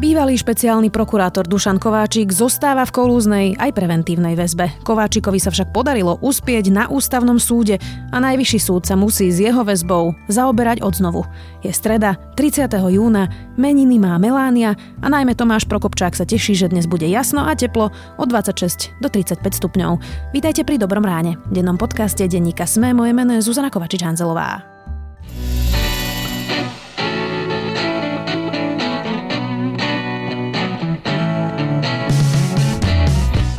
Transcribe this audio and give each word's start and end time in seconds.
Bývalý 0.00 0.32
špeciálny 0.40 0.88
prokurátor 0.88 1.44
Dušan 1.44 1.76
Kováčik 1.76 2.32
zostáva 2.32 2.88
v 2.88 2.94
kolúznej 2.96 3.46
aj 3.60 3.76
preventívnej 3.76 4.32
väzbe. 4.32 4.80
Kováčikovi 4.80 5.36
sa 5.36 5.52
však 5.52 5.76
podarilo 5.76 6.16
uspieť 6.24 6.72
na 6.72 6.88
ústavnom 6.88 7.36
súde 7.36 7.76
a 8.08 8.16
najvyšší 8.16 8.58
súd 8.64 8.88
sa 8.88 8.96
musí 8.96 9.28
s 9.28 9.44
jeho 9.44 9.60
väzbou 9.60 10.16
zaoberať 10.32 10.80
odznovu. 10.80 11.28
Je 11.60 11.68
streda, 11.68 12.16
30. 12.32 12.72
júna, 12.80 13.28
meniny 13.60 14.00
má 14.00 14.16
Melánia 14.16 14.72
a 15.04 15.06
najmä 15.12 15.36
Tomáš 15.36 15.68
Prokopčák 15.68 16.16
sa 16.16 16.24
teší, 16.24 16.56
že 16.56 16.72
dnes 16.72 16.88
bude 16.88 17.04
jasno 17.04 17.44
a 17.44 17.52
teplo 17.52 17.92
od 18.16 18.26
26 18.32 19.04
do 19.04 19.12
35 19.12 19.36
stupňov. 19.52 20.00
Vítajte 20.32 20.64
pri 20.64 20.80
Dobrom 20.80 21.04
ráne. 21.04 21.36
Dennom 21.52 21.76
podcaste 21.76 22.24
denníka 22.24 22.64
Sme 22.64 22.96
moje 22.96 23.12
meno 23.12 23.36
je 23.36 23.44
Zuzana 23.44 23.68
Kovačič-Hanzelová. 23.68 24.64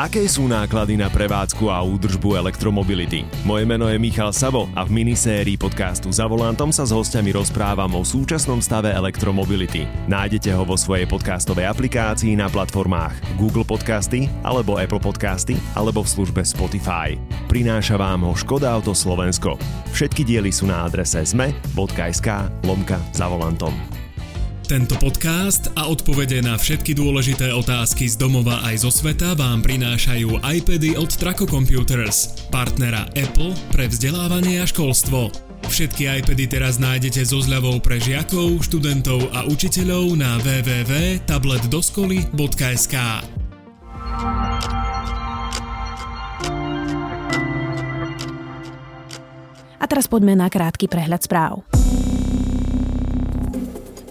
Aké 0.02 0.26
sú 0.26 0.50
náklady 0.50 0.98
na 0.98 1.14
prevádzku 1.14 1.70
a 1.70 1.78
údržbu 1.86 2.34
elektromobility? 2.34 3.22
Moje 3.46 3.70
meno 3.70 3.86
je 3.86 4.02
Michal 4.02 4.34
Savo 4.34 4.66
a 4.74 4.82
v 4.82 4.98
minisérii 4.98 5.62
podcastu 5.62 6.10
Za 6.10 6.26
volantom 6.26 6.74
sa 6.74 6.90
s 6.90 6.90
hostiami 6.90 7.30
rozprávam 7.38 7.94
o 7.94 8.02
súčasnom 8.02 8.66
stave 8.66 8.90
elektromobility. 8.90 9.86
Nájdete 10.10 10.58
ho 10.58 10.66
vo 10.66 10.74
svojej 10.74 11.06
podcastovej 11.06 11.70
aplikácii 11.70 12.34
na 12.34 12.50
platformách 12.50 13.14
Google 13.38 13.62
Podcasty 13.62 14.26
alebo 14.42 14.82
Apple 14.82 14.98
Podcasty 14.98 15.54
alebo 15.78 16.02
v 16.02 16.10
službe 16.18 16.42
Spotify. 16.42 17.14
Prináša 17.46 17.94
vám 17.94 18.26
ho 18.26 18.34
Škoda 18.34 18.74
Auto 18.74 18.98
Slovensko. 18.98 19.62
Všetky 19.94 20.26
diely 20.26 20.50
sú 20.50 20.66
na 20.66 20.82
adrese 20.82 21.22
zme.sk 21.22 22.50
lomka 22.66 22.98
za 23.14 23.30
volantom. 23.30 24.01
Tento 24.72 24.96
podcast 24.96 25.68
a 25.76 25.92
odpovede 25.92 26.40
na 26.40 26.56
všetky 26.56 26.96
dôležité 26.96 27.52
otázky 27.52 28.08
z 28.08 28.16
domova 28.16 28.64
aj 28.64 28.88
zo 28.88 28.92
sveta 29.04 29.36
vám 29.36 29.60
prinášajú 29.60 30.40
iPady 30.40 30.96
od 30.96 31.12
Traco 31.12 31.44
Computers, 31.44 32.48
partnera 32.48 33.04
Apple 33.12 33.52
pre 33.76 33.92
vzdelávanie 33.92 34.64
a 34.64 34.66
školstvo. 34.72 35.28
Všetky 35.68 36.24
iPady 36.24 36.48
teraz 36.48 36.80
nájdete 36.80 37.20
so 37.20 37.44
zľavou 37.44 37.84
pre 37.84 38.00
žiakov, 38.00 38.64
študentov 38.64 39.28
a 39.36 39.44
učiteľov 39.44 40.16
na 40.16 40.40
www.tabletdoskoly.sk. 40.40 42.96
A 49.76 49.84
teraz 49.84 50.08
poďme 50.08 50.40
na 50.40 50.48
krátky 50.48 50.88
prehľad 50.88 51.28
správ. 51.28 51.81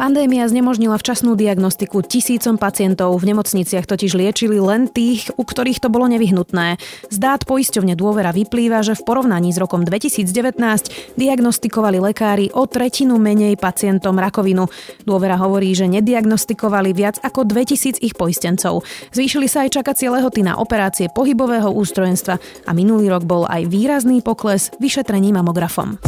Pandémia 0.01 0.49
znemožnila 0.49 0.97
včasnú 0.97 1.37
diagnostiku 1.37 2.01
tisícom 2.01 2.57
pacientov. 2.57 3.21
V 3.21 3.37
nemocniciach 3.37 3.85
totiž 3.85 4.17
liečili 4.17 4.57
len 4.57 4.89
tých, 4.89 5.29
u 5.37 5.45
ktorých 5.45 5.77
to 5.77 5.93
bolo 5.93 6.09
nevyhnutné. 6.09 6.81
Z 7.13 7.17
dát 7.21 7.45
poisťovne 7.45 7.93
dôvera 8.01 8.33
vyplýva, 8.33 8.81
že 8.81 8.97
v 8.97 9.05
porovnaní 9.05 9.53
s 9.53 9.61
rokom 9.61 9.85
2019 9.85 10.57
diagnostikovali 11.21 12.01
lekári 12.01 12.49
o 12.57 12.65
tretinu 12.65 13.21
menej 13.21 13.61
pacientom 13.61 14.17
rakovinu. 14.17 14.73
Dôvera 15.05 15.37
hovorí, 15.37 15.77
že 15.77 15.85
nediagnostikovali 15.85 16.97
viac 16.97 17.21
ako 17.21 17.45
2000 17.45 18.01
ich 18.01 18.17
poistencov. 18.17 18.81
Zvýšili 19.13 19.53
sa 19.53 19.69
aj 19.69 19.85
čakacie 19.85 20.09
lehoty 20.09 20.41
na 20.41 20.57
operácie 20.57 21.13
pohybového 21.13 21.69
ústrojenstva 21.77 22.41
a 22.41 22.71
minulý 22.73 23.13
rok 23.13 23.29
bol 23.29 23.45
aj 23.45 23.69
výrazný 23.69 24.25
pokles 24.25 24.73
vyšetrení 24.81 25.29
mamografom. 25.37 26.01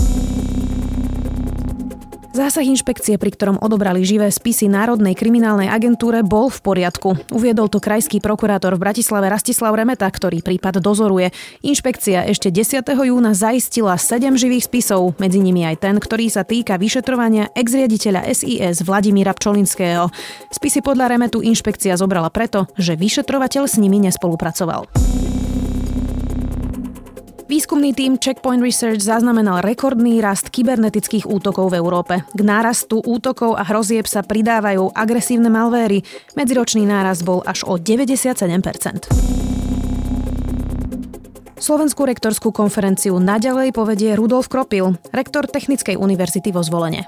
Zásah 2.32 2.64
inšpekcie, 2.64 3.20
pri 3.20 3.28
ktorom 3.36 3.60
odobrali 3.60 4.00
živé 4.08 4.32
spisy 4.32 4.64
Národnej 4.64 5.12
kriminálnej 5.12 5.68
agentúre, 5.68 6.24
bol 6.24 6.48
v 6.48 6.64
poriadku. 6.64 7.28
Uviedol 7.28 7.68
to 7.68 7.76
krajský 7.76 8.24
prokurátor 8.24 8.72
v 8.72 8.88
Bratislave 8.88 9.28
Rastislav 9.28 9.76
Remeta, 9.76 10.08
ktorý 10.08 10.40
prípad 10.40 10.80
dozoruje. 10.80 11.28
Inšpekcia 11.60 12.24
ešte 12.24 12.48
10. 12.48 12.88
júna 12.88 13.36
zaistila 13.36 14.00
7 14.00 14.32
živých 14.40 14.64
spisov, 14.64 15.12
medzi 15.20 15.44
nimi 15.44 15.68
aj 15.68 15.84
ten, 15.84 16.00
ktorý 16.00 16.32
sa 16.32 16.40
týka 16.40 16.80
vyšetrovania 16.80 17.52
ex-riaditeľa 17.52 18.24
SIS 18.24 18.80
Vladimíra 18.80 19.36
Pčolinského. 19.36 20.08
Spisy 20.48 20.80
podľa 20.80 21.12
Remetu 21.12 21.44
inšpekcia 21.44 22.00
zobrala 22.00 22.32
preto, 22.32 22.64
že 22.80 22.96
vyšetrovateľ 22.96 23.68
s 23.68 23.76
nimi 23.76 24.00
nespolupracoval. 24.08 24.88
Výskumný 27.48 27.94
tím 27.94 28.18
Checkpoint 28.18 28.62
Research 28.62 29.02
zaznamenal 29.02 29.66
rekordný 29.66 30.22
rast 30.22 30.50
kybernetických 30.50 31.26
útokov 31.26 31.74
v 31.74 31.82
Európe. 31.82 32.22
K 32.22 32.40
nárastu 32.40 33.02
útokov 33.02 33.58
a 33.58 33.66
hrozieb 33.66 34.06
sa 34.06 34.22
pridávajú 34.22 34.94
agresívne 34.94 35.50
malvéry. 35.50 36.06
Medziročný 36.38 36.86
nárast 36.86 37.26
bol 37.26 37.42
až 37.42 37.66
o 37.66 37.78
97%. 37.78 39.10
Slovenskú 41.62 42.02
rektorskú 42.06 42.50
konferenciu 42.50 43.22
naďalej 43.22 43.70
povedie 43.70 44.18
Rudolf 44.18 44.50
Kropil, 44.50 44.98
rektor 45.14 45.46
Technickej 45.46 45.94
univerzity 45.94 46.50
vo 46.50 46.62
Zvolene. 46.62 47.06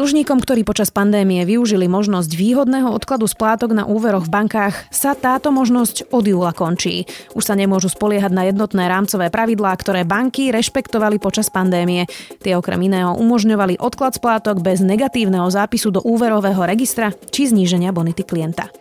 Dlžníkom, 0.00 0.40
ktorí 0.40 0.64
počas 0.64 0.88
pandémie 0.88 1.44
využili 1.44 1.84
možnosť 1.84 2.32
výhodného 2.32 2.88
odkladu 2.88 3.28
splátok 3.28 3.76
na 3.76 3.84
úveroch 3.84 4.24
v 4.24 4.32
bankách, 4.32 4.88
sa 4.88 5.12
táto 5.12 5.52
možnosť 5.52 6.08
od 6.08 6.24
júla 6.24 6.56
končí. 6.56 7.04
Už 7.36 7.44
sa 7.44 7.52
nemôžu 7.52 7.92
spoliehať 7.92 8.32
na 8.32 8.48
jednotné 8.48 8.88
rámcové 8.88 9.28
pravidlá, 9.28 9.76
ktoré 9.76 10.08
banky 10.08 10.56
rešpektovali 10.56 11.20
počas 11.20 11.52
pandémie. 11.52 12.08
Tie 12.40 12.56
okrem 12.56 12.80
iného 12.80 13.12
umožňovali 13.12 13.76
odklad 13.76 14.16
splátok 14.16 14.64
bez 14.64 14.80
negatívneho 14.80 15.52
zápisu 15.52 15.92
do 15.92 16.00
úverového 16.00 16.64
registra 16.64 17.12
či 17.28 17.52
zníženia 17.52 17.92
bonity 17.92 18.24
klienta. 18.24 18.72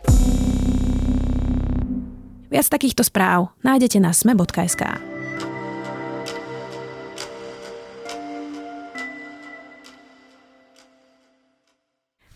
Viac 2.48 2.68
takýchto 2.72 3.04
správ 3.04 3.52
nájdete 3.60 4.00
na 4.00 4.16
sme.sk. 4.16 5.19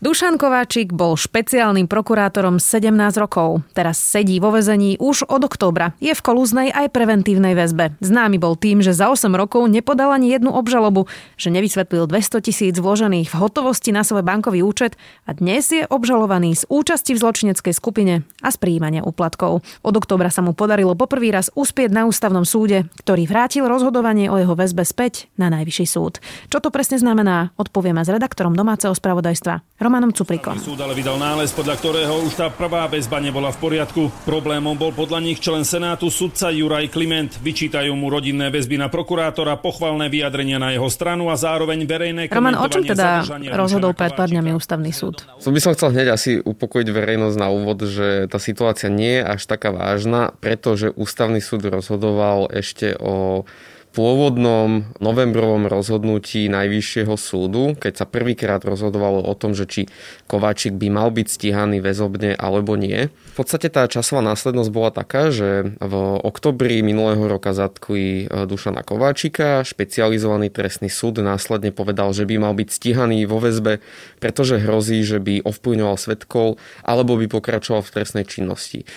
Dušan 0.03 0.35
Kováčik 0.35 0.91
bol 0.91 1.15
špeciálnym 1.15 1.87
prokurátorom 1.87 2.59
17 2.59 2.91
rokov. 3.23 3.63
Teraz 3.71 3.95
sedí 4.03 4.35
vo 4.35 4.51
vezení 4.51 4.99
už 4.99 5.23
od 5.31 5.47
októbra. 5.47 5.95
Je 6.03 6.11
v 6.11 6.19
kolúznej 6.19 6.75
aj 6.75 6.91
preventívnej 6.91 7.55
väzbe. 7.55 7.95
Známy 8.03 8.35
bol 8.35 8.59
tým, 8.59 8.83
že 8.83 8.91
za 8.91 9.07
8 9.07 9.31
rokov 9.31 9.63
nepodal 9.71 10.11
ani 10.11 10.35
jednu 10.35 10.51
obžalobu, 10.51 11.07
že 11.39 11.55
nevysvetlil 11.55 12.11
200 12.11 12.43
tisíc 12.43 12.75
vložených 12.75 13.31
v 13.31 13.39
hotovosti 13.39 13.95
na 13.95 14.03
svoj 14.03 14.27
bankový 14.27 14.59
účet 14.59 14.99
a 15.23 15.39
dnes 15.39 15.71
je 15.71 15.87
obžalovaný 15.87 16.59
z 16.59 16.67
účasti 16.67 17.15
v 17.15 17.23
zločineckej 17.23 17.71
skupine 17.71 18.27
a 18.43 18.51
z 18.51 18.59
príjmania 18.59 19.07
úplatkov. 19.07 19.63
Od 19.87 19.95
októbra 19.95 20.27
sa 20.27 20.43
mu 20.43 20.51
podarilo 20.51 20.99
poprvý 20.99 21.31
raz 21.31 21.47
uspieť 21.55 21.95
na 21.95 22.03
ústavnom 22.11 22.43
súde, 22.43 22.91
ktorý 22.99 23.23
vrátil 23.23 23.71
rozhodovanie 23.71 24.27
o 24.27 24.35
jeho 24.35 24.51
väzbe 24.51 24.83
späť 24.83 25.31
na 25.39 25.47
najvyšší 25.47 25.87
súd. 25.87 26.19
Čo 26.51 26.59
to 26.59 26.75
presne 26.75 26.99
znamená, 26.99 27.55
odpovieme 27.55 28.03
s 28.03 28.11
redaktorom 28.11 28.51
domáceho 28.51 28.91
spravodajstva 28.91 29.63
Romanom 29.93 30.09
Cuprikom. 30.09 30.57
Súd 30.57 30.81
ale 30.81 30.97
vydal 30.97 31.21
nález, 31.21 31.53
podľa 31.53 31.77
ktorého 31.77 32.25
už 32.25 32.33
tá 32.33 32.49
prvá 32.49 32.89
väzba 32.89 33.21
nebola 33.21 33.53
v 33.53 33.61
poriadku. 33.61 34.09
Problémom 34.25 34.73
bol 34.73 34.89
podľa 34.89 35.21
nich 35.21 35.37
člen 35.37 35.61
Senátu 35.61 36.09
sudca 36.09 36.49
Juraj 36.49 36.89
Kliment. 36.89 37.29
Vyčítajú 37.37 37.93
mu 37.93 38.09
rodinné 38.09 38.49
väzby 38.49 38.81
na 38.81 38.89
prokurátora, 38.89 39.53
pochvalné 39.61 40.09
vyjadrenia 40.09 40.57
na 40.57 40.73
jeho 40.73 40.89
stranu 40.89 41.29
a 41.29 41.37
zároveň 41.37 41.85
verejné 41.85 42.25
Roman, 42.25 42.57
o 42.57 42.65
čom 42.73 42.81
teda 42.81 43.21
rozhodol 43.53 43.93
pred 43.93 44.17
pár 44.17 44.33
dňami 44.33 44.57
ústavný 44.57 44.89
súd? 44.89 45.29
By 45.37 45.61
som 45.61 45.77
chcel 45.77 45.93
hneď 45.93 46.17
asi 46.17 46.41
upokojiť 46.41 46.89
verejnosť 46.89 47.37
na 47.37 47.53
úvod, 47.53 47.85
že 47.85 48.25
tá 48.33 48.41
situácia 48.41 48.89
nie 48.89 49.21
je 49.21 49.29
až 49.29 49.45
taká 49.45 49.69
vážna, 49.69 50.33
pretože 50.41 50.89
ústavný 50.89 51.37
súd 51.37 51.69
rozhodoval 51.69 52.49
ešte 52.49 52.97
o 52.97 53.45
pôvodnom 53.93 54.89
novembrovom 54.97 55.69
rozhodnutí 55.69 56.49
Najvyššieho 56.49 57.13
súdu, 57.13 57.77
keď 57.77 58.03
sa 58.03 58.05
prvýkrát 58.09 58.65
rozhodovalo 58.65 59.21
o 59.21 59.33
tom, 59.37 59.53
že 59.53 59.69
či 59.69 59.81
Kováčik 60.25 60.73
by 60.73 60.89
mal 60.89 61.13
byť 61.13 61.27
stíhaný 61.29 61.77
väzobne 61.77 62.33
alebo 62.33 62.73
nie. 62.73 63.13
V 63.13 63.35
podstate 63.37 63.69
tá 63.69 63.85
časová 63.85 64.25
následnosť 64.25 64.71
bola 64.73 64.89
taká, 64.89 65.29
že 65.29 65.77
v 65.77 65.93
oktobri 66.25 66.81
minulého 66.81 67.21
roka 67.29 67.53
zatkli 67.53 68.25
e, 68.25 68.49
Dušana 68.49 68.81
Kováčika, 68.81 69.61
špecializovaný 69.61 70.49
trestný 70.49 70.89
súd 70.89 71.21
následne 71.21 71.69
povedal, 71.69 72.09
že 72.17 72.25
by 72.25 72.41
mal 72.41 72.57
byť 72.57 72.69
stíhaný 72.73 73.29
vo 73.29 73.37
väzbe, 73.37 73.77
pretože 74.17 74.57
hrozí, 74.57 75.05
že 75.05 75.21
by 75.21 75.45
ovplyvňoval 75.45 75.97
svetkov 76.01 76.57
alebo 76.81 77.13
by 77.13 77.29
pokračoval 77.29 77.85
v 77.85 77.93
trestnej 77.93 78.25
činnosti. 78.25 78.89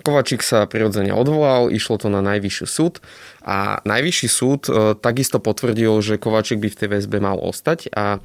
Kovačík 0.00 0.40
sa 0.40 0.64
prirodzene 0.64 1.12
odvolal, 1.12 1.68
išlo 1.68 2.00
to 2.00 2.08
na 2.08 2.24
najvyšší 2.24 2.66
súd 2.66 3.04
a 3.44 3.84
najvyšší 3.84 4.28
súd 4.28 4.60
e, 4.66 4.72
takisto 4.96 5.38
potvrdil, 5.38 5.92
že 6.00 6.20
Kovačík 6.20 6.58
by 6.58 6.68
v 6.72 6.78
tej 6.78 6.88
väzbe 6.88 7.18
mal 7.20 7.36
ostať 7.38 7.92
a 7.92 8.24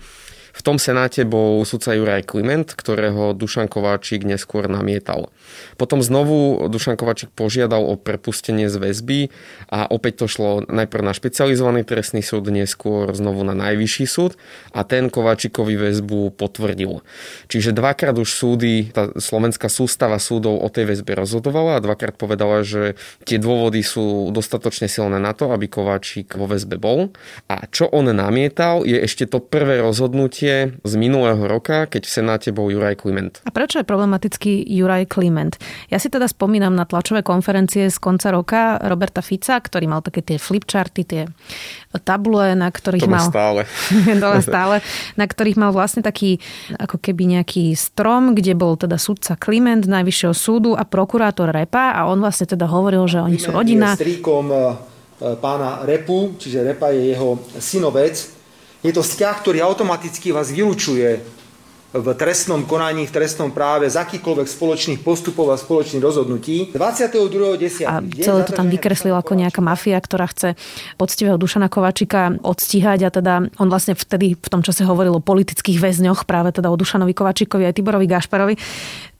V 0.55 0.61
tom 0.63 0.79
senáte 0.79 1.27
bol 1.27 1.67
sudca 1.67 1.91
Juraj 1.91 2.23
Kliment, 2.31 2.71
ktorého 2.71 3.35
Dušan 3.35 3.67
Kováčik 3.67 4.23
neskôr 4.23 4.71
namietal. 4.71 5.27
Potom 5.75 5.99
znovu 5.99 6.71
Dušan 6.71 6.95
Kováčik 6.95 7.27
požiadal 7.35 7.83
o 7.83 7.99
prepustenie 7.99 8.71
z 8.71 8.79
väzby 8.79 9.19
a 9.67 9.91
opäť 9.91 10.23
to 10.23 10.25
šlo 10.31 10.63
najprv 10.63 11.03
na 11.03 11.11
špecializovaný 11.11 11.83
trestný 11.83 12.23
súd, 12.23 12.47
neskôr 12.47 13.11
znovu 13.11 13.43
na 13.43 13.51
najvyšší 13.51 14.05
súd 14.07 14.39
a 14.71 14.87
ten 14.87 15.11
Kováčikovi 15.11 15.75
väzbu 15.75 16.39
potvrdil. 16.39 17.03
Čiže 17.51 17.75
dvakrát 17.75 18.15
už 18.15 18.31
súdy, 18.31 18.95
tá 18.95 19.11
slovenská 19.11 19.67
sústava 19.67 20.23
súdov 20.23 20.63
o 20.63 20.71
tej 20.71 20.87
väzbe 20.87 21.19
rozhodovala 21.19 21.77
a 21.77 21.83
dvakrát 21.83 22.15
povedala, 22.15 22.63
že 22.63 22.95
tie 23.27 23.35
dôvody 23.35 23.83
sú 23.83 24.31
dostatočne 24.31 24.87
silné 24.87 25.19
na 25.19 25.35
to, 25.35 25.51
aby 25.51 25.67
Kováčik 25.67 26.39
vo 26.39 26.47
väzbe 26.47 26.79
bol. 26.79 27.11
A 27.51 27.67
čo 27.67 27.91
on 27.91 28.07
namietal, 28.07 28.87
je 28.87 29.03
ešte 29.03 29.27
to 29.27 29.43
prvé 29.43 29.83
rozhodnutie 29.83 30.44
z 30.81 30.93
minulého 30.97 31.39
roka, 31.45 31.89
keď 31.89 32.05
v 32.07 32.11
Senáte 32.11 32.49
bol 32.53 32.69
Juraj 32.69 33.01
Kliment. 33.01 33.41
A 33.45 33.51
prečo 33.51 33.81
je 33.81 33.85
problematický 33.85 34.65
Juraj 34.65 35.09
Kliment? 35.09 35.57
Ja 35.89 35.97
si 35.97 36.07
teda 36.07 36.29
spomínam 36.29 36.73
na 36.73 36.85
tlačové 36.87 37.25
konferencie 37.25 37.89
z 37.89 37.97
konca 37.99 38.31
roka 38.31 38.77
Roberta 38.81 39.19
Fica, 39.19 39.57
ktorý 39.57 39.85
mal 39.89 40.01
také 40.05 40.21
tie 40.21 40.37
flipcharty, 40.39 41.01
tie 41.05 41.21
tabule, 42.03 42.55
na 42.57 42.67
ktorých 42.67 43.07
to 43.07 43.11
mal... 43.11 43.27
stále. 43.27 43.61
stále. 44.43 44.75
Na 45.15 45.25
ktorých 45.25 45.57
mal 45.59 45.71
vlastne 45.71 46.03
taký 46.03 46.43
ako 46.75 46.99
keby 46.99 47.39
nejaký 47.39 47.75
strom, 47.77 48.35
kde 48.35 48.53
bol 48.57 48.75
teda 48.75 48.99
sudca 48.99 49.39
Kliment 49.39 49.87
Najvyššieho 49.87 50.35
súdu 50.35 50.71
a 50.75 50.83
prokurátor 50.83 51.51
Repa 51.51 51.95
a 51.95 52.07
on 52.09 52.19
vlastne 52.19 52.49
teda 52.49 52.67
hovoril, 52.67 53.07
že 53.07 53.23
oni 53.23 53.39
sú 53.39 53.55
rodina. 53.55 53.95
Je 53.95 54.03
strýkom 54.03 54.45
e, 54.51 54.57
pána 55.39 55.87
Repu, 55.87 56.35
čiže 56.35 56.65
Repa 56.65 56.91
je 56.91 57.15
jeho 57.15 57.39
synovec. 57.59 58.34
Je 58.85 58.93
to 58.93 59.01
vzťah, 59.01 59.35
ktorý 59.41 59.65
automaticky 59.65 60.29
vás 60.29 60.53
vylučuje 60.53 61.17
v 61.95 62.07
trestnom 62.11 62.67
konaní, 62.67 63.07
v 63.07 63.13
trestnom 63.15 63.55
práve 63.55 63.87
z 63.87 63.95
akýchkoľvek 63.95 64.47
spoločných 64.51 64.99
postupov 64.99 65.47
a 65.49 65.55
spoločných 65.55 66.03
rozhodnutí. 66.03 66.75
22.10. 66.75 67.87
A 67.87 68.03
celé 68.03 68.41
to 68.43 68.51
tam 68.51 68.67
vykreslil 68.67 69.15
ako 69.15 69.39
nejaká 69.39 69.63
mafia, 69.63 69.95
ktorá 69.95 70.27
chce 70.27 70.59
poctivého 70.99 71.39
Dušana 71.39 71.71
Kovačika 71.71 72.35
odstíhať 72.43 72.99
a 73.07 73.09
teda 73.09 73.33
on 73.57 73.67
vlastne 73.71 73.95
vtedy 73.95 74.35
v 74.35 74.47
tom 74.51 74.59
čase 74.59 74.83
hovoril 74.83 75.15
o 75.15 75.23
politických 75.23 75.79
väzňoch, 75.79 76.27
práve 76.27 76.51
teda 76.51 76.67
o 76.67 76.75
Dušanovi 76.75 77.15
Kovačikovi 77.15 77.63
aj 77.63 77.79
Tiborovi 77.79 78.05
Gašparovi. 78.11 78.55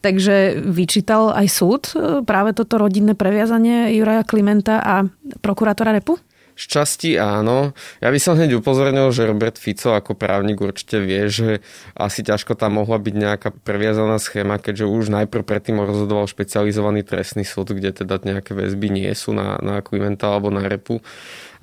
Takže 0.03 0.61
vyčítal 0.61 1.33
aj 1.33 1.47
súd 1.49 1.83
e, 1.95 2.21
práve 2.21 2.53
toto 2.53 2.77
rodinné 2.77 3.17
previazanie 3.17 3.89
Juraja 3.97 4.21
Klimenta 4.21 4.77
a 4.83 5.01
prokurátora 5.41 5.95
Repu? 5.97 6.19
Šťastí 6.55 7.19
áno. 7.19 7.75
Ja 7.99 8.09
by 8.09 8.19
som 8.19 8.39
hneď 8.39 8.63
upozornil, 8.63 9.11
že 9.11 9.27
Robert 9.27 9.59
Fico 9.59 9.91
ako 9.91 10.15
právnik 10.15 10.63
určite 10.63 11.03
vie, 11.03 11.27
že 11.27 11.59
asi 11.99 12.23
ťažko 12.23 12.55
tam 12.55 12.79
mohla 12.79 12.95
byť 12.95 13.15
nejaká 13.15 13.49
previazaná 13.67 14.15
schéma, 14.23 14.55
keďže 14.63 14.87
už 14.87 15.11
najprv 15.11 15.43
predtým 15.43 15.83
rozhodoval 15.83 16.31
špecializovaný 16.31 17.03
trestný 17.03 17.43
súd, 17.43 17.75
kde 17.75 17.91
teda 17.91 18.23
nejaké 18.23 18.55
väzby 18.55 18.87
nie 18.87 19.11
sú 19.11 19.35
na, 19.35 19.59
na 19.59 19.83
Klimenta 19.83 20.31
alebo 20.31 20.47
na 20.47 20.63
Repu 20.63 21.03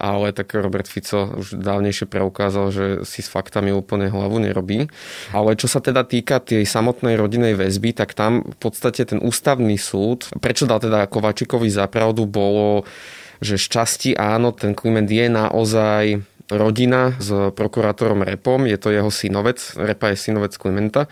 ale 0.02 0.34
tak 0.34 0.50
Robert 0.58 0.90
Fico 0.90 1.30
už 1.38 1.62
dávnejšie 1.62 2.10
preukázal, 2.10 2.66
že 2.74 2.86
si 3.06 3.22
s 3.22 3.30
faktami 3.30 3.70
úplne 3.70 4.10
hlavu 4.10 4.42
nerobí. 4.42 4.90
Ale 5.30 5.54
čo 5.54 5.70
sa 5.70 5.78
teda 5.78 6.02
týka 6.02 6.42
tej 6.42 6.66
samotnej 6.66 7.14
rodinej 7.14 7.54
väzby, 7.54 7.94
tak 7.94 8.18
tam 8.18 8.42
v 8.42 8.56
podstate 8.58 9.06
ten 9.06 9.22
ústavný 9.22 9.78
súd, 9.78 10.26
prečo 10.42 10.66
dal 10.66 10.82
teda 10.82 11.06
Kovačikovi 11.06 11.70
zapravdu, 11.70 12.26
bolo 12.26 12.82
že 13.42 13.58
šťastí 13.58 14.14
áno, 14.14 14.54
ten 14.54 14.72
Kliment 14.72 15.10
je 15.10 15.26
naozaj 15.26 16.22
rodina 16.48 17.18
s 17.18 17.52
prokurátorom 17.52 18.22
Repom, 18.22 18.64
je 18.64 18.78
to 18.78 18.94
jeho 18.94 19.10
synovec, 19.10 19.58
Repa 19.74 20.14
je 20.14 20.30
synovec 20.30 20.54
Klimenta 20.54 21.10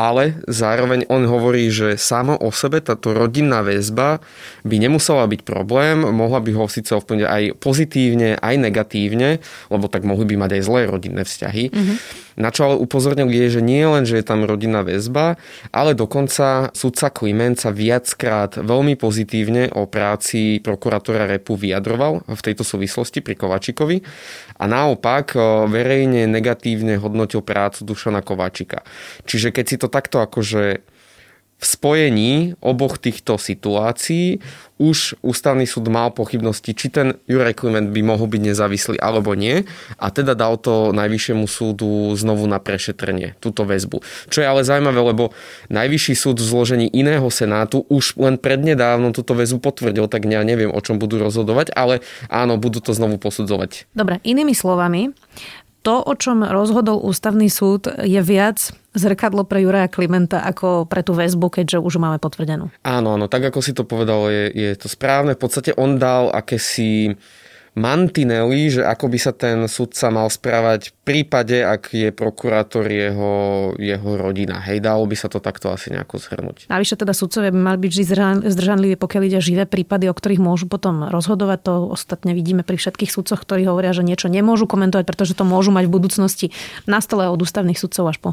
ale 0.00 0.40
zároveň 0.48 1.04
on 1.12 1.28
hovorí, 1.28 1.68
že 1.68 2.00
samo 2.00 2.32
o 2.40 2.48
sebe 2.48 2.80
táto 2.80 3.12
rodinná 3.12 3.60
väzba 3.60 4.24
by 4.64 4.80
nemusela 4.80 5.28
byť 5.28 5.44
problém, 5.44 6.00
mohla 6.08 6.40
by 6.40 6.56
ho 6.56 6.64
síce 6.72 6.96
ovplyvniť 6.96 7.28
aj 7.28 7.42
pozitívne, 7.60 8.40
aj 8.40 8.54
negatívne, 8.56 9.44
lebo 9.68 9.92
tak 9.92 10.08
mohli 10.08 10.24
by 10.24 10.40
mať 10.40 10.50
aj 10.56 10.62
zlé 10.64 10.80
rodinné 10.88 11.22
vzťahy. 11.28 11.64
Mm-hmm. 11.68 11.96
Na 12.40 12.48
čo 12.48 12.72
ale 12.72 12.80
upozornil 12.80 13.28
je, 13.28 13.60
že 13.60 13.60
nie 13.60 13.84
len, 13.84 14.08
že 14.08 14.16
je 14.16 14.24
tam 14.24 14.48
rodinná 14.48 14.80
väzba, 14.80 15.36
ale 15.68 15.92
dokonca 15.92 16.72
sudca 16.72 17.12
Kliment 17.12 17.60
sa 17.60 17.68
viackrát 17.68 18.56
veľmi 18.56 18.96
pozitívne 18.96 19.68
o 19.76 19.84
práci 19.84 20.64
prokurátora 20.64 21.28
Repu 21.28 21.60
vyjadroval 21.60 22.24
v 22.24 22.40
tejto 22.40 22.64
súvislosti 22.64 23.20
pri 23.20 23.36
Kovačikovi 23.36 24.00
a 24.60 24.64
naopak 24.68 25.32
verejne 25.72 26.28
negatívne 26.28 27.00
hodnotil 27.00 27.40
prácu 27.40 27.88
Dušana 27.88 28.20
Kovačika. 28.20 28.84
Čiže 29.24 29.56
keď 29.56 29.64
si 29.64 29.76
to 29.80 29.88
takto 29.88 30.20
akože 30.20 30.84
v 31.60 31.64
spojení 31.68 32.56
oboch 32.64 32.96
týchto 32.96 33.36
situácií 33.36 34.40
už 34.80 35.20
ústavný 35.20 35.68
súd 35.68 35.92
mal 35.92 36.08
pochybnosti, 36.08 36.72
či 36.72 36.88
ten 36.88 37.20
Juraj 37.28 37.60
Kliment 37.60 37.92
by 37.92 38.00
mohol 38.00 38.32
byť 38.32 38.40
nezávislý 38.48 38.96
alebo 38.96 39.36
nie 39.36 39.68
a 40.00 40.08
teda 40.08 40.32
dal 40.32 40.56
to 40.56 40.96
najvyššiemu 40.96 41.44
súdu 41.44 42.16
znovu 42.16 42.48
na 42.48 42.56
prešetrenie, 42.56 43.36
túto 43.44 43.68
väzbu. 43.68 44.00
Čo 44.32 44.40
je 44.40 44.48
ale 44.48 44.64
zaujímavé, 44.64 45.12
lebo 45.12 45.36
najvyšší 45.68 46.14
súd 46.16 46.40
v 46.40 46.48
zložení 46.48 46.88
iného 46.88 47.28
senátu 47.28 47.84
už 47.92 48.16
len 48.16 48.40
prednedávno 48.40 49.12
túto 49.12 49.36
väzbu 49.36 49.60
potvrdil, 49.60 50.08
tak 50.08 50.24
ja 50.24 50.40
neviem, 50.40 50.72
o 50.72 50.80
čom 50.80 50.96
budú 50.96 51.20
rozhodovať, 51.20 51.76
ale 51.76 52.00
áno, 52.32 52.56
budú 52.56 52.80
to 52.80 52.96
znovu 52.96 53.20
posudzovať. 53.20 53.84
Dobre, 53.92 54.24
inými 54.24 54.56
slovami, 54.56 55.12
to, 55.80 56.04
o 56.04 56.14
čom 56.16 56.44
rozhodol 56.44 57.00
ústavný 57.00 57.48
súd, 57.48 57.88
je 58.04 58.20
viac 58.20 58.72
zrkadlo 58.92 59.46
pre 59.46 59.62
Juraja 59.62 59.88
Klimenta 59.88 60.42
ako 60.42 60.84
pre 60.84 61.00
tú 61.00 61.14
väzbu, 61.14 61.48
keďže 61.48 61.78
už 61.80 62.02
máme 62.02 62.18
potvrdenú. 62.18 62.68
Áno, 62.82 63.16
áno, 63.16 63.26
tak 63.30 63.48
ako 63.48 63.60
si 63.62 63.72
to 63.72 63.86
povedal, 63.86 64.28
je, 64.28 64.50
je 64.50 64.70
to 64.76 64.90
správne. 64.90 65.38
V 65.38 65.42
podstate 65.46 65.72
on 65.78 65.96
dal 65.96 66.28
akési 66.34 67.14
mantinely, 67.78 68.66
že 68.68 68.82
ako 68.82 69.06
by 69.08 69.18
sa 69.18 69.32
ten 69.32 69.62
sudca 69.70 70.10
mal 70.10 70.26
správať 70.26 70.90
prípade, 71.10 71.58
ak 71.66 71.90
je 71.90 72.14
prokurátor 72.14 72.86
jeho, 72.86 73.32
jeho 73.74 74.10
rodina. 74.14 74.62
Hej, 74.62 74.86
dalo 74.86 75.02
by 75.10 75.16
sa 75.18 75.26
to 75.26 75.42
takto 75.42 75.74
asi 75.74 75.90
nejako 75.90 76.22
zhrnúť. 76.22 76.70
Navyše 76.70 76.94
teda 76.94 77.10
sudcovia 77.10 77.50
by 77.50 77.58
mali 77.58 77.78
byť 77.82 77.92
zdržanliví, 78.46 78.94
pokiaľ 78.94 79.22
ide 79.26 79.38
živé 79.42 79.66
prípady, 79.66 80.06
o 80.06 80.14
ktorých 80.14 80.38
môžu 80.38 80.70
potom 80.70 81.10
rozhodovať. 81.10 81.58
To 81.66 81.74
ostatne 81.90 82.30
vidíme 82.30 82.62
pri 82.62 82.78
všetkých 82.78 83.10
sudcoch, 83.10 83.42
ktorí 83.42 83.66
hovoria, 83.66 83.90
že 83.90 84.06
niečo 84.06 84.30
nemôžu 84.30 84.70
komentovať, 84.70 85.02
pretože 85.02 85.34
to 85.34 85.42
môžu 85.42 85.74
mať 85.74 85.90
v 85.90 85.92
budúcnosti 85.98 86.46
na 86.86 87.02
stole 87.02 87.26
od 87.26 87.42
ústavných 87.42 87.76
sudcov 87.76 88.04
až 88.06 88.16
po 88.22 88.30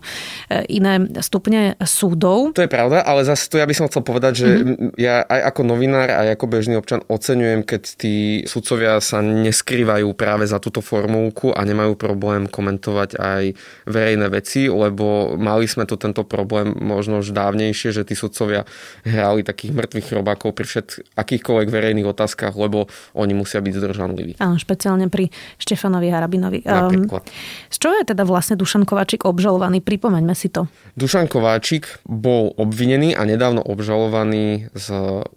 e, 0.51 0.63
iné 0.69 1.01
stupne 1.25 1.73
súdov. 1.81 2.53
To 2.53 2.61
je 2.61 2.69
pravda, 2.69 3.01
ale 3.01 3.25
zase 3.25 3.49
tu 3.49 3.57
ja 3.57 3.65
by 3.65 3.73
som 3.73 3.89
chcel 3.89 4.05
povedať, 4.05 4.33
že 4.37 4.47
mm-hmm. 4.53 5.01
ja 5.01 5.25
aj 5.25 5.41
ako 5.49 5.61
novinár, 5.65 6.13
aj 6.13 6.37
ako 6.37 6.45
bežný 6.45 6.75
občan 6.77 7.01
oceňujem, 7.09 7.65
keď 7.65 7.81
tí 7.97 8.15
sudcovia 8.45 9.01
sa 9.01 9.25
neskrývajú 9.25 10.13
práve 10.13 10.45
za 10.45 10.61
túto 10.61 10.85
formulku 10.85 11.55
a 11.55 11.65
nemajú 11.65 11.97
problém 11.97 12.45
komentovať 12.45 12.66
aj 13.15 13.55
verejné 13.87 14.27
veci, 14.27 14.67
lebo 14.67 15.39
mali 15.39 15.65
sme 15.65 15.87
tu 15.87 15.95
tento 15.95 16.27
problém 16.27 16.75
možno 16.75 17.23
už 17.23 17.31
dávnejšie, 17.31 17.95
že 17.95 18.03
tí 18.03 18.13
sudcovia 18.13 18.67
hrali 19.07 19.47
takých 19.47 19.71
mŕtvych 19.71 20.07
robákov 20.11 20.51
pri 20.51 20.65
všet 20.67 20.87
akýchkoľvek 21.15 21.67
verejných 21.71 22.07
otázkach, 22.07 22.51
lebo 22.59 22.91
oni 23.15 23.33
musia 23.37 23.63
byť 23.63 23.73
zdržanliví. 23.77 24.31
Áno, 24.43 24.59
špeciálne 24.59 25.07
pri 25.07 25.31
Štefanovi 25.61 26.07
Harabinovi. 26.11 26.59
Napríklad. 26.65 27.23
Um, 27.23 27.33
z 27.71 27.77
čoho 27.77 27.95
je 28.01 28.05
teda 28.11 28.27
vlastne 28.27 28.59
Dušan 28.59 28.83
Kováčik 28.83 29.23
obžalovaný? 29.23 29.79
Pripomeňme 29.79 30.35
si 30.35 30.49
to. 30.49 30.67
Dušan 30.97 31.29
Kováčik 31.29 32.01
bol 32.03 32.51
obvinený 32.57 33.13
a 33.13 33.23
nedávno 33.23 33.61
obžalovaný 33.61 34.73
z 34.73 34.87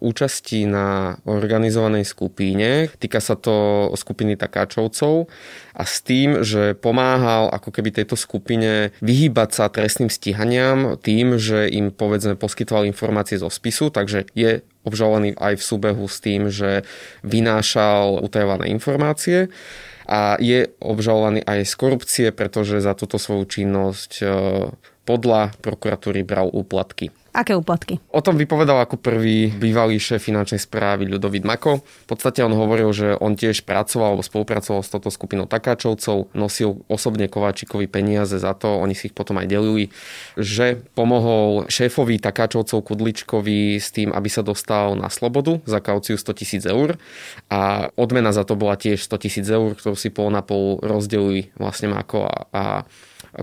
účasti 0.01 0.65
na 0.65 1.19
organizovanej 1.29 2.09
skupíne. 2.09 2.89
Týka 2.97 3.21
sa 3.21 3.37
to 3.37 3.89
skupiny 3.95 4.35
takáčovcov 4.41 5.29
a 5.77 5.83
s 5.85 6.01
tým, 6.01 6.43
že 6.43 6.73
pomáhal 7.21 7.53
ako 7.53 7.69
keby 7.69 7.93
tejto 7.93 8.17
skupine 8.17 8.97
vyhýbať 9.05 9.49
sa 9.53 9.69
trestným 9.69 10.09
stíhaniam 10.09 10.97
tým, 10.97 11.37
že 11.37 11.69
im 11.69 11.93
povedzme 11.93 12.33
poskytoval 12.41 12.89
informácie 12.89 13.37
zo 13.37 13.53
spisu, 13.53 13.93
takže 13.93 14.25
je 14.33 14.65
obžalovaný 14.89 15.37
aj 15.37 15.61
v 15.61 15.67
súbehu 15.69 16.09
s 16.09 16.25
tým, 16.25 16.49
že 16.49 16.89
vynášal 17.21 18.25
utajované 18.25 18.73
informácie 18.73 19.53
a 20.09 20.41
je 20.41 20.73
obžalovaný 20.81 21.45
aj 21.45 21.69
z 21.69 21.75
korupcie, 21.77 22.27
pretože 22.33 22.81
za 22.81 22.97
túto 22.97 23.21
svoju 23.21 23.45
činnosť 23.45 24.13
e, 24.25 24.27
podľa 25.11 25.51
prokuratúry 25.59 26.23
bral 26.23 26.47
úplatky. 26.55 27.11
Aké 27.31 27.55
úplatky? 27.55 28.03
O 28.11 28.19
tom 28.23 28.35
vypovedal 28.35 28.83
ako 28.83 28.99
prvý 28.99 29.55
bývalý 29.55 30.03
šéf 30.03 30.19
finančnej 30.19 30.59
správy 30.59 31.07
Ľudovít 31.07 31.47
Mako. 31.47 31.79
V 31.79 32.07
podstate 32.11 32.43
on 32.43 32.51
hovoril, 32.51 32.91
že 32.91 33.15
on 33.23 33.39
tiež 33.39 33.63
pracoval 33.63 34.19
alebo 34.19 34.27
spolupracoval 34.27 34.83
s 34.83 34.91
touto 34.91 35.15
skupinou 35.15 35.47
takáčovcov, 35.47 36.35
nosil 36.35 36.83
osobne 36.91 37.31
Kováčikovi 37.31 37.87
peniaze 37.87 38.35
za 38.35 38.51
to, 38.59 38.83
oni 38.83 38.99
si 38.99 39.11
ich 39.11 39.15
potom 39.15 39.39
aj 39.39 39.47
delili, 39.47 39.95
že 40.35 40.83
pomohol 40.99 41.71
šéfovi 41.71 42.19
takáčovcov 42.19 42.83
Kudličkovi 42.83 43.79
s 43.79 43.95
tým, 43.95 44.11
aby 44.11 44.27
sa 44.27 44.43
dostal 44.43 44.99
na 44.99 45.07
slobodu 45.07 45.63
za 45.71 45.79
kauciu 45.79 46.19
100 46.19 46.35
tisíc 46.35 46.63
eur 46.67 46.99
a 47.47 47.95
odmena 47.95 48.35
za 48.35 48.43
to 48.43 48.59
bola 48.59 48.75
tiež 48.75 49.07
100 49.07 49.23
tisíc 49.23 49.47
eur, 49.47 49.79
ktorú 49.79 49.95
si 49.95 50.11
pol 50.11 50.35
na 50.35 50.43
pol 50.43 50.83
rozdelili 50.83 51.55
vlastne 51.55 51.95
Mako 51.95 52.27
a, 52.27 52.35
a 52.51 52.65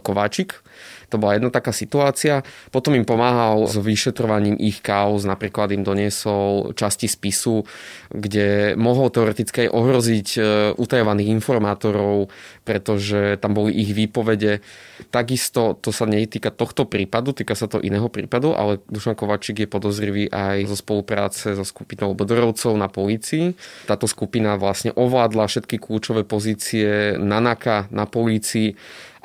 Kováčik. 0.03 0.59
To 1.07 1.15
bola 1.15 1.39
jedna 1.39 1.47
taká 1.47 1.71
situácia. 1.71 2.43
Potom 2.67 2.91
im 2.95 3.07
pomáhal 3.07 3.63
s 3.63 3.79
vyšetrovaním 3.79 4.59
ich 4.59 4.83
kauz, 4.83 5.23
napríklad 5.23 5.71
im 5.71 5.83
doniesol 5.87 6.75
časti 6.75 7.07
spisu, 7.07 7.63
kde 8.11 8.79
mohol 8.79 9.11
teoreticky 9.11 9.67
ohroziť 9.67 10.27
e, 10.35 10.39
utajovaných 10.79 11.31
informátorov, 11.35 12.31
pretože 12.63 13.35
tam 13.43 13.55
boli 13.55 13.75
ich 13.75 13.91
výpovede. 13.91 14.63
Takisto 15.11 15.75
to 15.79 15.91
sa 15.91 16.07
netýka 16.07 16.51
tohto 16.51 16.87
prípadu, 16.87 17.35
týka 17.35 17.53
sa 17.53 17.67
to 17.67 17.83
iného 17.83 18.07
prípadu, 18.07 18.55
ale 18.55 18.79
Dušan 18.87 19.19
Kovačík 19.19 19.63
je 19.63 19.69
podozrivý 19.69 20.31
aj 20.31 20.67
zo 20.71 20.75
spolupráce 20.79 21.53
so 21.53 21.65
skupinou 21.67 22.15
Bodorovcov 22.15 22.73
na 22.79 22.87
polícii. 22.87 23.53
Táto 23.85 24.07
skupina 24.07 24.55
vlastne 24.55 24.95
ovládla 24.95 25.47
všetky 25.47 25.79
kľúčové 25.79 26.23
pozície 26.23 27.19
Nanaka 27.19 27.91
na 27.91 28.07
polícii 28.07 28.75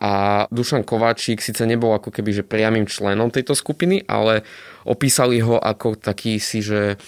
a 0.02 0.44
Dušan 0.50 0.82
Kováčik 0.82 1.38
síce 1.38 1.62
nebol 1.62 1.94
ako 1.94 2.10
keby 2.10 2.34
že 2.34 2.42
priamým 2.42 2.90
členom 2.90 3.30
tejto 3.30 3.54
skupiny, 3.54 4.02
ale 4.10 4.42
opísali 4.82 5.38
ho 5.38 5.62
ako 5.62 5.94
taký 5.94 6.42
si, 6.42 6.58
že 6.58 6.98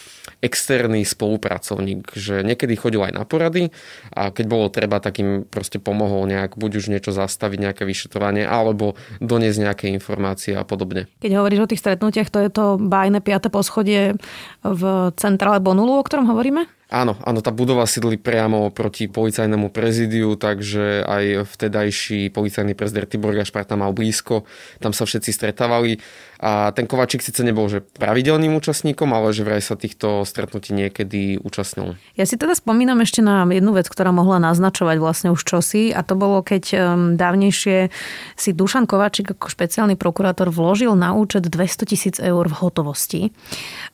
externý 0.44 1.08
spolupracovník, 1.08 2.12
že 2.12 2.44
niekedy 2.44 2.76
chodil 2.76 3.00
aj 3.00 3.16
na 3.16 3.24
porady 3.24 3.72
a 4.12 4.28
keď 4.28 4.44
bolo 4.44 4.68
treba, 4.68 5.00
tak 5.00 5.24
im 5.24 5.48
proste 5.48 5.80
pomohol 5.80 6.28
nejak, 6.28 6.60
buď 6.60 6.84
už 6.84 6.92
niečo 6.92 7.16
zastaviť, 7.16 7.58
nejaké 7.64 7.82
vyšetrovanie, 7.88 8.44
alebo 8.44 9.00
doniesť 9.24 9.58
nejaké 9.64 9.86
informácie 9.88 10.52
a 10.52 10.68
podobne. 10.68 11.08
Keď 11.24 11.32
hovoríš 11.32 11.64
o 11.64 11.70
tých 11.72 11.80
stretnutiach, 11.80 12.28
to 12.28 12.38
je 12.44 12.50
to 12.52 12.64
bájne 12.76 13.24
piate 13.24 13.48
poschodie 13.48 14.20
v 14.60 14.82
centrále 15.16 15.64
Bonulu, 15.64 15.96
o 15.96 16.04
ktorom 16.04 16.28
hovoríme? 16.28 16.68
Áno, 16.94 17.16
áno, 17.24 17.40
tá 17.42 17.50
budova 17.50 17.88
sídli 17.90 18.20
priamo 18.20 18.70
proti 18.70 19.10
policajnému 19.10 19.72
prezidiu, 19.74 20.36
takže 20.38 21.02
aj 21.02 21.48
vtedajší 21.48 22.30
policajný 22.30 22.76
prezident 22.76 23.08
Tibor 23.10 23.34
Gašpar 23.34 23.66
tam 23.66 23.82
mal 23.82 23.90
blízko, 23.90 24.46
tam 24.78 24.94
sa 24.94 25.02
všetci 25.08 25.34
stretávali 25.34 25.98
a 26.44 26.76
ten 26.76 26.84
Kovačík 26.84 27.24
síce 27.24 27.40
nebol 27.40 27.72
že 27.72 27.80
pravidelným 27.80 28.52
účastníkom, 28.60 29.08
ale 29.16 29.32
že 29.32 29.48
vraj 29.48 29.64
sa 29.64 29.80
týchto 29.80 30.28
stretnutí 30.28 30.76
niekedy 30.76 31.40
účastnil. 31.40 31.96
Ja 32.20 32.28
si 32.28 32.36
teda 32.36 32.52
spomínam 32.52 33.00
ešte 33.00 33.24
na 33.24 33.48
jednu 33.48 33.72
vec, 33.72 33.88
ktorá 33.88 34.12
mohla 34.12 34.36
naznačovať 34.36 34.96
vlastne 35.00 35.28
už 35.32 35.40
čosi 35.40 35.88
a 35.96 36.04
to 36.04 36.12
bolo, 36.12 36.44
keď 36.44 36.76
dávnejšie 37.16 37.88
si 38.36 38.50
Dušan 38.52 38.84
Kovačík 38.84 39.32
ako 39.32 39.48
špeciálny 39.48 39.96
prokurátor 39.96 40.52
vložil 40.52 40.92
na 40.92 41.16
účet 41.16 41.48
200 41.48 41.88
tisíc 41.88 42.20
eur 42.20 42.44
v 42.44 42.58
hotovosti. 42.60 43.32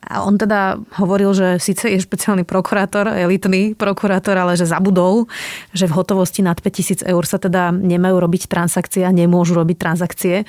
A 0.03 0.27
on 0.27 0.35
teda 0.35 0.75
hovoril, 0.99 1.31
že 1.31 1.55
síce 1.63 1.87
je 1.87 2.03
špeciálny 2.03 2.43
prokurátor, 2.43 3.15
elitný 3.15 3.79
prokurátor, 3.79 4.35
ale 4.35 4.59
že 4.59 4.67
zabudol, 4.67 5.31
že 5.71 5.87
v 5.87 5.95
hotovosti 5.95 6.43
nad 6.43 6.59
5000 6.59 7.07
eur 7.07 7.23
sa 7.23 7.39
teda 7.39 7.71
nemajú 7.71 8.19
robiť 8.19 8.51
transakcie 8.51 9.07
a 9.07 9.15
nemôžu 9.15 9.55
robiť 9.55 9.77
transakcie. 9.79 10.43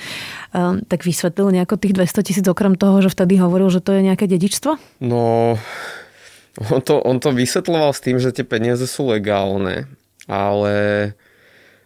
Tak 0.91 1.07
vysvetlil 1.07 1.55
nejako 1.63 1.79
tých 1.79 1.92
tých 1.93 2.09
200 2.09 2.25
tisíc 2.25 2.47
okrem 2.49 2.73
toho, 2.73 3.05
že 3.05 3.13
vtedy 3.13 3.37
hovoril, 3.37 3.69
že 3.69 3.85
to 3.85 3.93
je 3.93 4.01
nejaké 4.01 4.25
dedičstvo? 4.25 4.81
No, 5.05 5.61
on 6.73 6.81
to, 6.81 6.97
on 7.05 7.21
to 7.21 7.37
vysvetloval 7.37 7.93
s 7.93 8.01
tým, 8.01 8.17
že 8.17 8.33
tie 8.33 8.49
peniaze 8.49 8.89
sú 8.89 9.13
legálne, 9.13 9.93
ale 10.25 11.13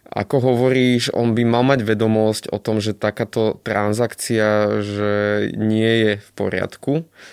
ako 0.06 0.38
hovoríš, 0.38 1.10
on 1.12 1.34
by 1.34 1.42
mal 1.42 1.66
mať 1.66 1.82
vedomosť 1.82 2.54
o 2.54 2.62
tom, 2.62 2.78
že 2.78 2.94
takáto 2.94 3.58
transakcia 3.66 4.80
že 4.80 5.12
nie 5.58 5.92
je 6.06 6.12
v 6.22 6.28
poriadku. 6.38 6.92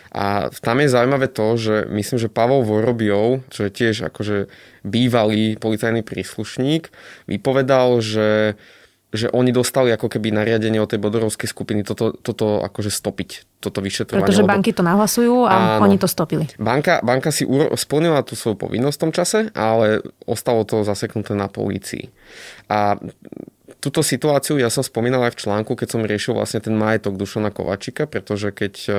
A 0.10 0.50
tam 0.58 0.82
je 0.82 0.90
zaujímavé 0.90 1.30
to, 1.30 1.56
že 1.56 1.86
myslím, 1.94 2.18
že 2.18 2.34
Pavol 2.34 2.66
Vorobiov, 2.66 3.46
čo 3.54 3.70
je 3.70 3.72
tiež 3.72 4.10
akože 4.10 4.50
bývalý 4.84 5.56
policajný 5.62 6.02
príslušník, 6.02 6.90
vypovedal, 7.30 8.02
že 8.02 8.58
že 9.14 9.30
oni 9.30 9.54
dostali 9.54 9.94
ako 9.94 10.10
keby 10.10 10.34
nariadenie 10.34 10.82
od 10.82 10.90
tej 10.90 10.98
bodorovskej 10.98 11.46
skupiny 11.46 11.86
toto, 11.86 12.18
toto 12.18 12.66
akože 12.66 12.90
stopiť, 12.90 13.62
toto 13.62 13.80
vyšetrovanie. 13.80 14.26
Pretože 14.26 14.42
banky 14.42 14.74
to 14.74 14.82
nahlasujú 14.82 15.46
a 15.46 15.78
áno, 15.78 15.86
oni 15.86 16.02
to 16.02 16.10
stopili. 16.10 16.50
Banka, 16.58 16.98
banka 17.06 17.30
si 17.30 17.46
splnila 17.78 18.26
tú 18.26 18.34
svoju 18.34 18.58
povinnosť 18.58 18.98
v 18.98 19.04
tom 19.06 19.14
čase, 19.14 19.40
ale 19.54 20.02
ostalo 20.26 20.66
to 20.66 20.82
zaseknuté 20.82 21.38
na 21.38 21.46
polícii. 21.46 22.10
A 22.74 22.98
túto 23.80 24.04
situáciu 24.04 24.60
ja 24.60 24.68
som 24.68 24.84
spomínal 24.84 25.24
aj 25.24 25.40
v 25.40 25.42
článku, 25.48 25.80
keď 25.80 25.88
som 25.88 26.04
riešil 26.04 26.36
vlastne 26.36 26.60
ten 26.60 26.76
majetok 26.76 27.16
Dušana 27.16 27.48
Kovačika, 27.48 28.12
pretože 28.12 28.52
keď 28.52 28.74
e, 28.88 28.92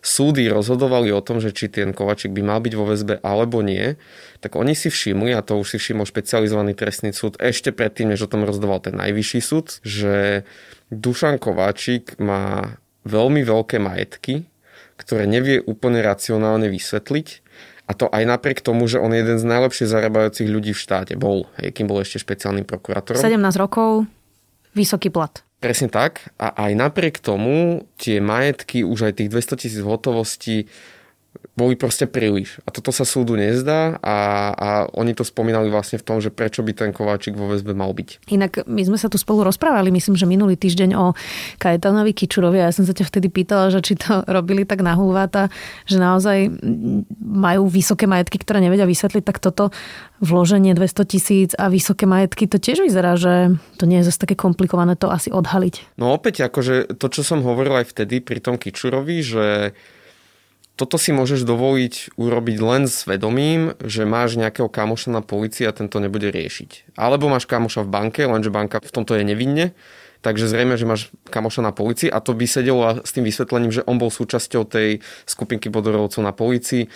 súdy 0.00 0.48
rozhodovali 0.48 1.12
o 1.12 1.20
tom, 1.20 1.36
že 1.36 1.52
či 1.52 1.68
ten 1.68 1.92
Kovačik 1.92 2.32
by 2.32 2.40
mal 2.40 2.64
byť 2.64 2.74
vo 2.80 2.88
väzbe 2.88 3.20
alebo 3.20 3.60
nie, 3.60 4.00
tak 4.40 4.56
oni 4.56 4.72
si 4.72 4.88
všimli, 4.88 5.36
a 5.36 5.44
to 5.44 5.60
už 5.60 5.76
si 5.76 5.78
všimol 5.78 6.08
špecializovaný 6.08 6.72
trestný 6.72 7.12
súd 7.12 7.36
ešte 7.36 7.76
predtým, 7.76 8.08
než 8.08 8.24
o 8.24 8.30
tom 8.32 8.48
rozhodoval 8.48 8.80
ten 8.80 8.96
najvyšší 8.96 9.40
súd, 9.44 9.84
že 9.84 10.48
Dušan 10.88 11.36
Kováčik 11.36 12.16
má 12.16 12.80
veľmi 13.04 13.44
veľké 13.44 13.76
majetky, 13.84 14.48
ktoré 14.96 15.24
nevie 15.24 15.60
úplne 15.64 16.04
racionálne 16.04 16.68
vysvetliť. 16.68 17.28
A 17.90 17.98
to 17.98 18.06
aj 18.06 18.22
napriek 18.22 18.62
tomu, 18.62 18.86
že 18.86 19.02
on 19.02 19.10
je 19.10 19.18
jeden 19.18 19.34
z 19.34 19.50
najlepšie 19.50 19.90
zarábajúcich 19.90 20.46
ľudí 20.46 20.70
v 20.70 20.78
štáte. 20.78 21.18
Bol, 21.18 21.50
hej, 21.58 21.74
kým 21.74 21.90
bol 21.90 21.98
ešte 21.98 22.22
špeciálnym 22.22 22.62
prokurátorom. 22.62 23.18
17 23.18 23.34
rokov, 23.58 24.06
vysoký 24.78 25.10
plat. 25.10 25.42
Presne 25.58 25.90
tak. 25.90 26.30
A 26.38 26.54
aj 26.54 26.72
napriek 26.78 27.18
tomu 27.18 27.90
tie 27.98 28.22
majetky, 28.22 28.86
už 28.86 29.10
aj 29.10 29.18
tých 29.18 29.28
200 29.34 29.58
tisíc 29.58 29.82
hotovosti, 29.82 30.70
boli 31.60 31.76
proste 31.76 32.08
príliš. 32.08 32.56
A 32.64 32.72
toto 32.72 32.88
sa 32.88 33.04
súdu 33.04 33.36
nezdá 33.36 34.00
a, 34.00 34.16
a 34.56 34.68
oni 34.96 35.12
to 35.12 35.26
spomínali 35.26 35.68
vlastne 35.68 36.00
v 36.00 36.06
tom, 36.06 36.16
že 36.18 36.32
prečo 36.32 36.64
by 36.64 36.72
ten 36.72 36.90
Kováčik 36.90 37.36
vo 37.36 37.52
väzbe 37.52 37.76
mal 37.76 37.92
byť. 37.92 38.32
Inak 38.32 38.64
my 38.64 38.82
sme 38.88 38.96
sa 38.96 39.12
tu 39.12 39.20
spolu 39.20 39.44
rozprávali, 39.44 39.92
myslím, 39.92 40.16
že 40.16 40.24
minulý 40.24 40.56
týždeň 40.56 40.90
o 40.96 41.12
Kajetanovi 41.60 42.16
Kičurovi 42.16 42.64
a 42.64 42.70
ja 42.70 42.72
som 42.72 42.88
sa 42.88 42.96
ťa 42.96 43.04
vtedy 43.04 43.28
pýtala, 43.28 43.68
že 43.68 43.84
či 43.84 44.00
to 44.00 44.24
robili 44.36 44.64
tak 44.64 44.80
na 44.80 44.96
hulváta, 44.96 45.52
že 45.84 46.00
naozaj 46.00 46.48
majú 47.20 47.68
vysoké 47.68 48.08
majetky, 48.08 48.40
ktoré 48.40 48.64
nevedia 48.64 48.88
vysvetliť, 48.88 49.22
tak 49.22 49.38
toto 49.42 49.68
vloženie 50.24 50.72
200 50.72 51.12
tisíc 51.12 51.50
a 51.56 51.68
vysoké 51.68 52.08
majetky, 52.08 52.48
to 52.48 52.56
tiež 52.56 52.84
vyzerá, 52.84 53.20
že 53.20 53.56
to 53.76 53.84
nie 53.84 54.00
je 54.00 54.08
zase 54.08 54.20
také 54.20 54.36
komplikované 54.36 54.96
to 54.96 55.12
asi 55.12 55.28
odhaliť. 55.32 55.96
No 56.00 56.12
opäť, 56.12 56.44
akože 56.48 56.96
to, 56.96 57.06
čo 57.08 57.20
som 57.24 57.44
hovoril 57.44 57.80
aj 57.80 57.92
vtedy 57.92 58.20
pri 58.24 58.40
tom 58.40 58.60
Kičurovi, 58.60 59.24
že 59.24 59.46
toto 60.80 60.96
si 60.96 61.12
môžeš 61.12 61.44
dovoliť 61.44 62.16
urobiť 62.16 62.56
len 62.64 62.88
s 62.88 63.04
vedomím, 63.04 63.76
že 63.84 64.08
máš 64.08 64.40
nejakého 64.40 64.72
kamoša 64.72 65.12
na 65.12 65.20
policii 65.20 65.68
a 65.68 65.76
tento 65.76 66.00
nebude 66.00 66.32
riešiť. 66.32 66.96
Alebo 66.96 67.28
máš 67.28 67.44
kamoša 67.44 67.84
v 67.84 67.92
banke, 67.92 68.24
lenže 68.24 68.48
banka 68.48 68.80
v 68.80 68.88
tomto 68.88 69.12
je 69.12 69.28
nevinne, 69.28 69.76
takže 70.24 70.48
zrejme, 70.48 70.80
že 70.80 70.88
máš 70.88 71.12
kamoša 71.28 71.60
na 71.60 71.76
policii 71.76 72.08
a 72.08 72.24
to 72.24 72.32
by 72.32 72.48
sedelo 72.48 73.04
s 73.04 73.12
tým 73.12 73.28
vysvetlením, 73.28 73.76
že 73.76 73.84
on 73.84 74.00
bol 74.00 74.08
súčasťou 74.08 74.64
tej 74.64 75.04
skupinky 75.28 75.68
bodorovcov 75.68 76.24
na 76.24 76.32
policii. 76.32 76.88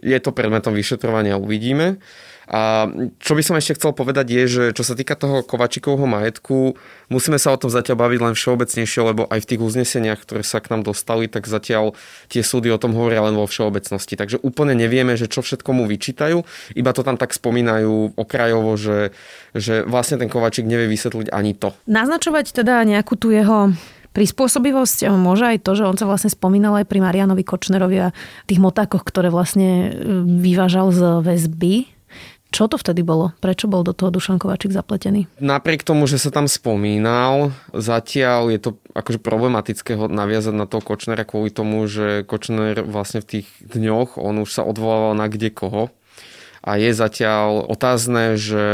Je 0.00 0.18
to 0.24 0.32
predmetom 0.32 0.72
vyšetrovania, 0.72 1.36
uvidíme. 1.36 2.00
A 2.48 2.88
čo 3.20 3.36
by 3.36 3.42
som 3.44 3.60
ešte 3.60 3.76
chcel 3.76 3.92
povedať 3.92 4.32
je, 4.32 4.42
že 4.48 4.64
čo 4.72 4.80
sa 4.80 4.96
týka 4.96 5.20
toho 5.20 5.44
Kovačikovho 5.44 6.08
majetku, 6.08 6.80
musíme 7.12 7.36
sa 7.36 7.52
o 7.52 7.60
tom 7.60 7.68
zatiaľ 7.68 8.08
baviť 8.08 8.20
len 8.24 8.32
všeobecnejšie, 8.32 9.00
lebo 9.04 9.28
aj 9.28 9.44
v 9.44 9.48
tých 9.52 9.60
uzneseniach, 9.60 10.24
ktoré 10.24 10.40
sa 10.40 10.64
k 10.64 10.72
nám 10.72 10.88
dostali, 10.88 11.28
tak 11.28 11.44
zatiaľ 11.44 11.92
tie 12.32 12.40
súdy 12.40 12.72
o 12.72 12.80
tom 12.80 12.96
hovoria 12.96 13.20
len 13.20 13.36
vo 13.36 13.44
všeobecnosti. 13.44 14.16
Takže 14.16 14.40
úplne 14.40 14.72
nevieme, 14.72 15.12
že 15.20 15.28
čo 15.28 15.44
všetko 15.44 15.76
mu 15.76 15.84
vyčítajú, 15.84 16.40
iba 16.72 16.90
to 16.96 17.04
tam 17.04 17.20
tak 17.20 17.36
spomínajú 17.36 18.16
okrajovo, 18.16 18.80
že, 18.80 19.12
že 19.52 19.84
vlastne 19.84 20.16
ten 20.16 20.32
Kovačik 20.32 20.64
nevie 20.64 20.88
vysvetliť 20.88 21.28
ani 21.28 21.52
to. 21.52 21.76
Naznačovať 21.84 22.56
teda 22.64 22.80
nejakú 22.88 23.20
tu 23.20 23.28
jeho 23.28 23.76
prispôsobivosť 24.16 25.12
môže 25.20 25.44
aj 25.44 25.68
to, 25.68 25.76
že 25.76 25.84
on 25.84 26.00
sa 26.00 26.08
vlastne 26.08 26.32
spomínal 26.32 26.80
aj 26.80 26.88
pri 26.88 27.04
Marianovi 27.04 27.44
Kočnerovi 27.44 28.08
a 28.08 28.14
tých 28.48 28.56
motákoch, 28.56 29.04
ktoré 29.04 29.28
vlastne 29.28 29.92
vyvážal 30.24 30.90
z 30.96 31.00
väzby 31.22 31.97
čo 32.48 32.64
to 32.64 32.80
vtedy 32.80 33.04
bolo? 33.04 33.36
Prečo 33.44 33.68
bol 33.68 33.84
do 33.84 33.92
toho 33.92 34.08
Dušan 34.08 34.40
Kovačik 34.40 34.72
zapletený? 34.72 35.28
Napriek 35.36 35.84
tomu, 35.84 36.08
že 36.08 36.16
sa 36.16 36.32
tam 36.32 36.48
spomínal, 36.48 37.52
zatiaľ 37.76 38.48
je 38.48 38.60
to 38.60 38.70
akože 38.96 39.20
problematické 39.20 40.00
ho 40.00 40.08
naviazať 40.08 40.54
na 40.56 40.64
toho 40.64 40.80
Kočnera 40.80 41.28
kvôli 41.28 41.52
tomu, 41.52 41.84
že 41.84 42.24
Kočner 42.24 42.80
vlastne 42.80 43.20
v 43.20 43.28
tých 43.38 43.46
dňoch, 43.60 44.16
on 44.16 44.40
už 44.42 44.50
sa 44.50 44.64
odvolával 44.64 45.12
na 45.12 45.28
kde 45.28 45.52
koho. 45.52 45.92
A 46.64 46.80
je 46.80 46.90
zatiaľ 46.90 47.68
otázne, 47.68 48.40
že 48.40 48.64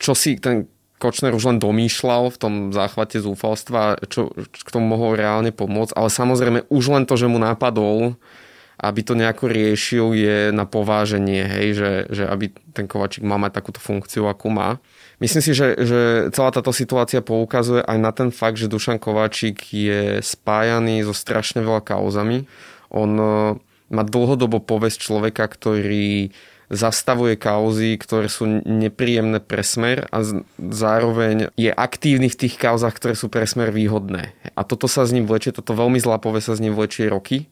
čo 0.00 0.16
si 0.16 0.40
ten 0.40 0.66
Kočner 0.98 1.30
už 1.30 1.54
len 1.54 1.58
domýšľal 1.62 2.34
v 2.34 2.40
tom 2.42 2.54
záchvate 2.74 3.22
zúfalstva, 3.22 4.02
čo 4.10 4.34
k 4.34 4.68
tomu 4.74 4.98
mohol 4.98 5.14
reálne 5.14 5.54
pomôcť, 5.54 5.94
ale 5.94 6.10
samozrejme 6.10 6.66
už 6.74 6.84
len 6.90 7.04
to, 7.06 7.14
že 7.14 7.30
mu 7.30 7.38
napadol, 7.38 8.18
aby 8.78 9.00
to 9.02 9.18
nejako 9.18 9.50
riešil, 9.50 10.14
je 10.14 10.54
na 10.54 10.62
pováženie, 10.62 11.42
hej, 11.42 11.68
že, 11.74 11.90
že 12.14 12.24
aby 12.30 12.54
ten 12.70 12.86
Kovačík 12.86 13.26
mal 13.26 13.42
mať 13.42 13.58
takúto 13.58 13.82
funkciu, 13.82 14.30
akú 14.30 14.54
má. 14.54 14.78
Myslím 15.18 15.42
si, 15.42 15.50
že, 15.50 15.74
že 15.82 16.00
celá 16.30 16.54
táto 16.54 16.70
situácia 16.70 17.18
poukazuje 17.18 17.82
aj 17.82 17.98
na 17.98 18.14
ten 18.14 18.30
fakt, 18.30 18.54
že 18.54 18.70
Dušan 18.70 19.02
Kovačík 19.02 19.74
je 19.74 20.22
spájaný 20.22 21.02
so 21.02 21.10
strašne 21.10 21.58
veľa 21.58 21.82
kauzami. 21.82 22.46
On 22.94 23.10
e, 23.18 23.26
má 23.90 24.02
dlhodobo 24.06 24.62
povesť 24.62 25.10
človeka, 25.10 25.42
ktorý 25.50 26.30
zastavuje 26.70 27.34
kauzy, 27.34 27.98
ktoré 27.98 28.30
sú 28.30 28.46
nepríjemné 28.62 29.40
pre 29.40 29.64
smer 29.64 30.06
a 30.12 30.20
zároveň 30.60 31.48
je 31.56 31.72
aktívny 31.72 32.28
v 32.28 32.46
tých 32.46 32.60
kauzach, 32.60 32.94
ktoré 32.94 33.16
sú 33.16 33.32
pre 33.32 33.48
smer 33.48 33.72
výhodné. 33.72 34.36
A 34.54 34.62
toto 34.62 34.86
sa 34.86 35.08
s 35.08 35.10
ním 35.10 35.24
vlečie, 35.24 35.50
toto 35.50 35.72
veľmi 35.72 35.98
zlá 35.98 36.20
povesť 36.20 36.46
sa 36.52 36.54
s 36.54 36.62
ním 36.62 36.76
vlečie 36.76 37.08
roky 37.08 37.48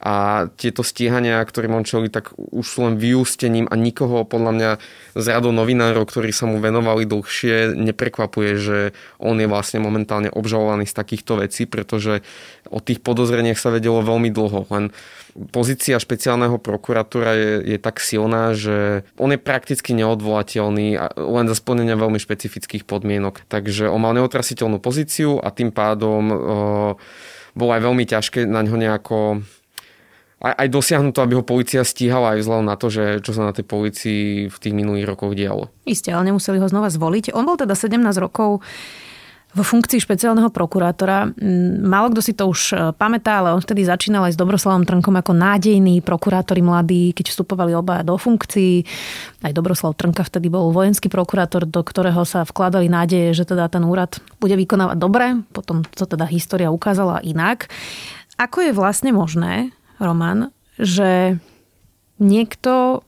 a 0.00 0.46
tieto 0.60 0.84
stíhania, 0.84 1.40
ktorým 1.40 1.72
on 1.72 1.84
čeli, 1.84 2.12
tak 2.12 2.36
už 2.36 2.66
sú 2.66 2.84
len 2.84 3.00
vyústením 3.00 3.64
a 3.70 3.74
nikoho 3.74 4.28
podľa 4.28 4.52
mňa 4.52 4.70
z 5.16 5.26
radou 5.32 5.52
novinárov, 5.56 6.04
ktorí 6.04 6.30
sa 6.30 6.44
mu 6.44 6.60
venovali 6.60 7.08
dlhšie, 7.08 7.72
neprekvapuje, 7.72 8.50
že 8.60 8.78
on 9.16 9.40
je 9.40 9.48
vlastne 9.48 9.80
momentálne 9.80 10.28
obžalovaný 10.28 10.84
z 10.84 10.94
takýchto 10.94 11.40
vecí, 11.40 11.64
pretože 11.64 12.20
o 12.68 12.82
tých 12.82 13.00
podozreniach 13.00 13.56
sa 13.56 13.72
vedelo 13.72 14.04
veľmi 14.04 14.28
dlho. 14.28 14.68
Len 14.68 14.92
pozícia 15.52 16.00
špeciálneho 16.00 16.56
prokuratúra 16.56 17.36
je, 17.36 17.76
je 17.76 17.78
tak 17.80 18.00
silná, 18.00 18.56
že 18.56 19.04
on 19.20 19.32
je 19.32 19.40
prakticky 19.40 19.92
neodvolateľný 19.92 20.96
len 21.16 21.46
za 21.46 21.56
splnenia 21.56 21.96
veľmi 21.96 22.16
špecifických 22.16 22.88
podmienok. 22.88 23.44
Takže 23.48 23.88
on 23.88 24.00
mal 24.00 24.16
neotrasiteľnú 24.16 24.80
pozíciu 24.80 25.40
a 25.40 25.52
tým 25.52 25.72
pádom 25.72 26.22
o, 26.28 26.36
bolo 27.56 27.70
aj 27.72 27.82
veľmi 27.84 28.04
ťažké 28.04 28.48
na 28.48 28.64
ňo 28.64 28.76
nejako 28.76 29.18
aj, 30.36 30.52
aj 30.52 30.68
dosiahnuť 30.68 31.12
to, 31.16 31.24
aby 31.24 31.34
ho 31.40 31.44
policia 31.44 31.80
stíhala 31.80 32.36
aj 32.36 32.44
vzhľadom 32.44 32.66
na 32.68 32.76
to, 32.76 32.92
že 32.92 33.24
čo 33.24 33.32
sa 33.32 33.48
na 33.48 33.56
tej 33.56 33.64
policii 33.64 34.52
v 34.52 34.56
tých 34.60 34.74
minulých 34.76 35.08
rokoch 35.08 35.32
dialo. 35.32 35.72
Isté, 35.88 36.12
ale 36.12 36.28
nemuseli 36.28 36.60
ho 36.60 36.68
znova 36.68 36.92
zvoliť. 36.92 37.32
On 37.32 37.48
bol 37.48 37.56
teda 37.56 37.72
17 37.72 37.96
rokov 38.20 38.60
vo 39.56 39.64
funkcii 39.64 39.96
špeciálneho 39.96 40.52
prokurátora. 40.52 41.32
Málo 41.80 42.12
kto 42.12 42.20
si 42.20 42.36
to 42.36 42.44
už 42.52 42.60
e, 42.76 42.92
pamätá, 42.92 43.40
ale 43.40 43.56
on 43.56 43.64
vtedy 43.64 43.88
začínal 43.88 44.28
aj 44.28 44.36
s 44.36 44.40
Dobroslavom 44.40 44.84
Trnkom 44.84 45.16
ako 45.16 45.32
nádejný 45.32 46.04
prokurátori 46.04 46.60
mladí, 46.60 47.16
keď 47.16 47.32
vstupovali 47.32 47.72
oba 47.72 48.04
do 48.04 48.20
funkcií. 48.20 48.84
Aj 49.40 49.56
Dobroslav 49.56 49.96
Trnka 49.96 50.28
vtedy 50.28 50.52
bol 50.52 50.76
vojenský 50.76 51.08
prokurátor, 51.08 51.64
do 51.64 51.80
ktorého 51.80 52.28
sa 52.28 52.44
vkladali 52.44 52.92
nádeje, 52.92 53.32
že 53.32 53.48
teda 53.48 53.72
ten 53.72 53.80
úrad 53.88 54.20
bude 54.36 54.52
vykonávať 54.60 54.98
dobre. 55.00 55.40
Potom 55.56 55.88
to 55.88 56.04
teda 56.04 56.28
história 56.28 56.68
ukázala 56.68 57.24
inak. 57.24 57.72
Ako 58.36 58.60
je 58.60 58.76
vlastne 58.76 59.16
možné, 59.16 59.72
Roman, 60.00 60.52
že 60.76 61.40
niekto, 62.20 63.02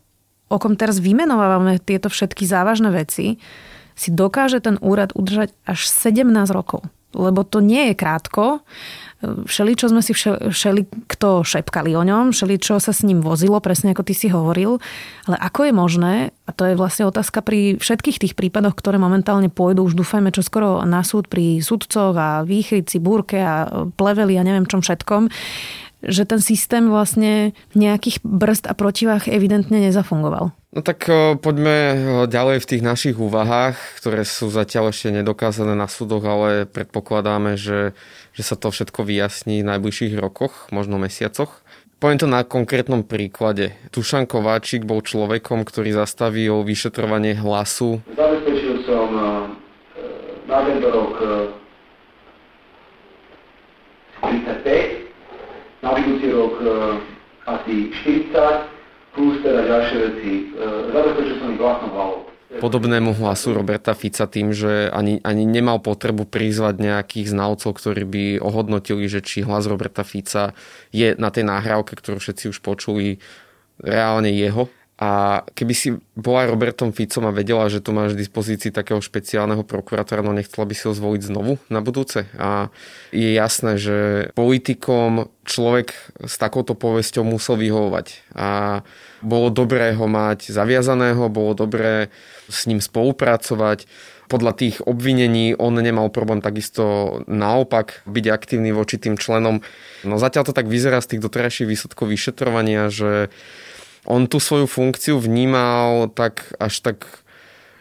o 0.48 0.56
kom 0.56 0.76
teraz 0.76 1.00
vymenovávame 1.00 1.80
tieto 1.80 2.08
všetky 2.08 2.48
závažné 2.48 2.92
veci, 2.92 3.40
si 3.98 4.08
dokáže 4.14 4.62
ten 4.62 4.78
úrad 4.78 5.10
udržať 5.18 5.50
až 5.66 5.90
17 5.90 6.22
rokov. 6.54 6.86
Lebo 7.16 7.40
to 7.40 7.64
nie 7.64 7.90
je 7.90 7.94
krátko. 7.96 8.60
Všeli, 9.24 9.74
čo 9.74 9.88
sme 9.88 10.04
si 10.04 10.12
všeli, 10.14 11.08
kto 11.08 11.42
šepkali 11.42 11.96
o 11.96 12.04
ňom, 12.04 12.30
všeli, 12.30 12.60
čo 12.60 12.78
sa 12.78 12.92
s 12.92 13.02
ním 13.02 13.24
vozilo, 13.24 13.58
presne 13.58 13.96
ako 13.96 14.06
ty 14.06 14.14
si 14.14 14.28
hovoril. 14.28 14.78
Ale 15.26 15.40
ako 15.40 15.60
je 15.66 15.72
možné, 15.74 16.12
a 16.46 16.50
to 16.52 16.68
je 16.68 16.78
vlastne 16.78 17.08
otázka 17.08 17.42
pri 17.42 17.80
všetkých 17.80 18.20
tých 18.22 18.34
prípadoch, 18.36 18.76
ktoré 18.76 19.00
momentálne 19.00 19.48
pôjdu, 19.48 19.88
už 19.88 19.98
dúfajme 19.98 20.30
čo 20.30 20.44
skoro 20.44 20.84
na 20.84 21.00
súd 21.00 21.26
pri 21.32 21.64
sudcoch 21.64 22.14
a 22.14 22.44
výchrici, 22.44 23.00
búrke 23.00 23.40
a 23.40 23.88
pleveli 23.96 24.38
a 24.38 24.46
neviem 24.46 24.68
čom 24.68 24.84
všetkom, 24.84 25.32
že 26.02 26.22
ten 26.24 26.38
systém 26.38 26.86
vlastne 26.86 27.56
nejakých 27.74 28.22
brzd 28.22 28.70
a 28.70 28.74
protivách 28.74 29.26
evidentne 29.26 29.82
nezafungoval. 29.82 30.54
No 30.68 30.80
tak 30.84 31.08
poďme 31.40 31.76
ďalej 32.28 32.60
v 32.60 32.68
tých 32.68 32.82
našich 32.84 33.16
úvahách, 33.16 33.74
ktoré 33.98 34.22
sú 34.28 34.52
zatiaľ 34.52 34.92
ešte 34.92 35.08
nedokázané 35.08 35.72
na 35.72 35.88
súdoch, 35.88 36.22
ale 36.28 36.68
predpokladáme, 36.68 37.56
že, 37.56 37.96
že 38.36 38.42
sa 38.44 38.54
to 38.54 38.68
všetko 38.68 39.00
vyjasní 39.02 39.64
v 39.64 39.68
najbližších 39.74 40.14
rokoch, 40.20 40.68
možno 40.68 41.00
mesiacoch. 41.00 41.64
Poviem 41.98 42.20
to 42.20 42.30
na 42.30 42.46
konkrétnom 42.46 43.02
príklade. 43.02 43.74
Tušan 43.90 44.30
Kováčik 44.30 44.86
bol 44.86 45.02
človekom, 45.02 45.66
ktorý 45.66 45.98
zastavil 45.98 46.62
vyšetrovanie 46.62 47.34
hlasu. 47.34 47.98
Zabezpečil 48.14 48.86
som 48.86 49.08
na 50.46 50.58
tento 50.62 50.88
rok 50.94 51.16
35 54.22 54.97
na 55.88 55.96
budúci 55.96 56.28
rok 56.28 56.54
e, 56.60 56.66
asi 57.48 57.74
40, 58.04 59.16
plus 59.16 59.40
teda 59.40 59.60
ďalšie 59.64 59.96
veci. 60.04 60.32
E, 60.52 60.60
zabezpečil 60.92 61.36
som 61.40 61.48
ich 61.56 61.60
vlastnou 61.60 61.90
hlavou. 61.96 62.20
Podobnému 62.48 63.12
hlasu 63.12 63.52
Roberta 63.52 63.92
Fica 63.92 64.24
tým, 64.24 64.56
že 64.56 64.88
ani, 64.88 65.20
ani 65.20 65.44
nemal 65.44 65.84
potrebu 65.84 66.24
prizvať 66.24 66.80
nejakých 66.80 67.36
znalcov, 67.36 67.76
ktorí 67.76 68.08
by 68.08 68.24
ohodnotili, 68.40 69.04
že 69.04 69.20
či 69.20 69.44
hlas 69.44 69.68
Roberta 69.68 70.00
Fica 70.00 70.56
je 70.88 71.12
na 71.20 71.28
tej 71.28 71.44
náhrávke, 71.44 71.92
ktorú 71.92 72.16
všetci 72.16 72.48
už 72.48 72.58
počuli, 72.64 73.20
reálne 73.84 74.32
jeho. 74.32 74.72
A 74.98 75.46
keby 75.54 75.74
si 75.78 75.94
bola 76.18 76.50
Robertom 76.50 76.90
Ficom 76.90 77.30
a 77.30 77.30
vedela, 77.30 77.70
že 77.70 77.78
tu 77.78 77.94
máš 77.94 78.18
v 78.18 78.26
dispozícii 78.26 78.74
takého 78.74 78.98
špeciálneho 78.98 79.62
prokurátora, 79.62 80.26
no 80.26 80.34
nechcela 80.34 80.66
by 80.66 80.74
si 80.74 80.90
ho 80.90 80.92
zvoliť 80.92 81.22
znovu 81.22 81.62
na 81.70 81.78
budúce. 81.78 82.26
A 82.34 82.74
je 83.14 83.30
jasné, 83.30 83.78
že 83.78 83.98
politikom 84.34 85.30
človek 85.46 85.94
s 86.18 86.34
takouto 86.34 86.74
povesťou 86.74 87.22
musel 87.22 87.54
vyhovovať. 87.62 88.34
A 88.34 88.82
bolo 89.22 89.54
dobré 89.54 89.94
ho 89.94 90.10
mať 90.10 90.50
zaviazaného, 90.50 91.30
bolo 91.30 91.54
dobré 91.54 92.10
s 92.50 92.66
ním 92.66 92.82
spolupracovať. 92.82 93.86
Podľa 94.28 94.52
tých 94.60 94.76
obvinení 94.82 95.54
on 95.56 95.78
nemal 95.78 96.10
problém 96.10 96.42
takisto 96.42 97.16
naopak 97.30 98.02
byť 98.04 98.24
aktívny 98.28 98.74
voči 98.74 98.98
tým 98.98 99.14
členom. 99.14 99.62
No 100.02 100.18
zatiaľ 100.18 100.50
to 100.50 100.52
tak 100.52 100.66
vyzerá 100.66 100.98
z 101.00 101.16
tých 101.16 101.24
doterajších 101.24 101.70
výsledkov 101.70 102.10
vyšetrovania, 102.10 102.90
že 102.90 103.30
on 104.08 104.24
tú 104.24 104.40
svoju 104.40 104.64
funkciu 104.64 105.20
vnímal 105.20 106.08
tak 106.16 106.56
až 106.56 106.80
tak 106.80 107.04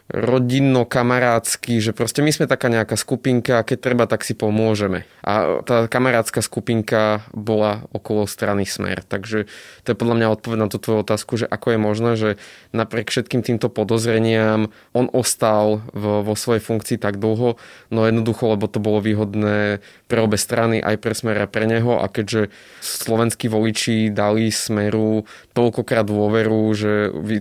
rodinno-kamarádsky, 0.07 1.83
že 1.83 1.91
proste 1.91 2.23
my 2.23 2.31
sme 2.31 2.47
taká 2.47 2.71
nejaká 2.71 2.95
skupinka 2.95 3.59
keď 3.67 3.77
treba, 3.83 4.03
tak 4.07 4.23
si 4.23 4.31
pomôžeme. 4.31 5.03
A 5.19 5.59
tá 5.67 5.91
kamarátska 5.91 6.39
skupinka 6.39 7.27
bola 7.35 7.83
okolo 7.91 8.23
strany 8.23 8.63
Smer. 8.63 9.03
Takže 9.03 9.51
to 9.83 9.87
je 9.91 9.99
podľa 9.99 10.15
mňa 10.15 10.27
odpoveď 10.31 10.59
na 10.63 10.71
tú 10.71 10.79
tvoju 10.79 11.03
otázku, 11.03 11.35
že 11.35 11.47
ako 11.51 11.75
je 11.75 11.79
možné, 11.79 12.11
že 12.15 12.29
napriek 12.71 13.11
všetkým 13.11 13.43
týmto 13.43 13.67
podozreniam 13.67 14.71
on 14.95 15.11
ostal 15.11 15.83
vo, 15.91 16.23
vo 16.23 16.33
svojej 16.39 16.63
funkcii 16.63 16.97
tak 17.03 17.19
dlho, 17.19 17.59
no 17.91 17.99
jednoducho, 18.07 18.55
lebo 18.55 18.71
to 18.71 18.79
bolo 18.79 19.03
výhodné 19.03 19.83
pre 20.07 20.23
obe 20.23 20.39
strany, 20.39 20.79
aj 20.79 20.95
pre 21.03 21.11
Smer 21.11 21.35
a 21.43 21.51
pre 21.51 21.67
neho 21.67 21.99
a 21.99 22.07
keďže 22.07 22.47
slovenskí 22.79 23.51
voliči 23.51 24.07
dali 24.07 24.47
Smeru 24.55 25.27
toľkokrát 25.51 26.07
dôveru, 26.07 26.63
že 26.71 26.91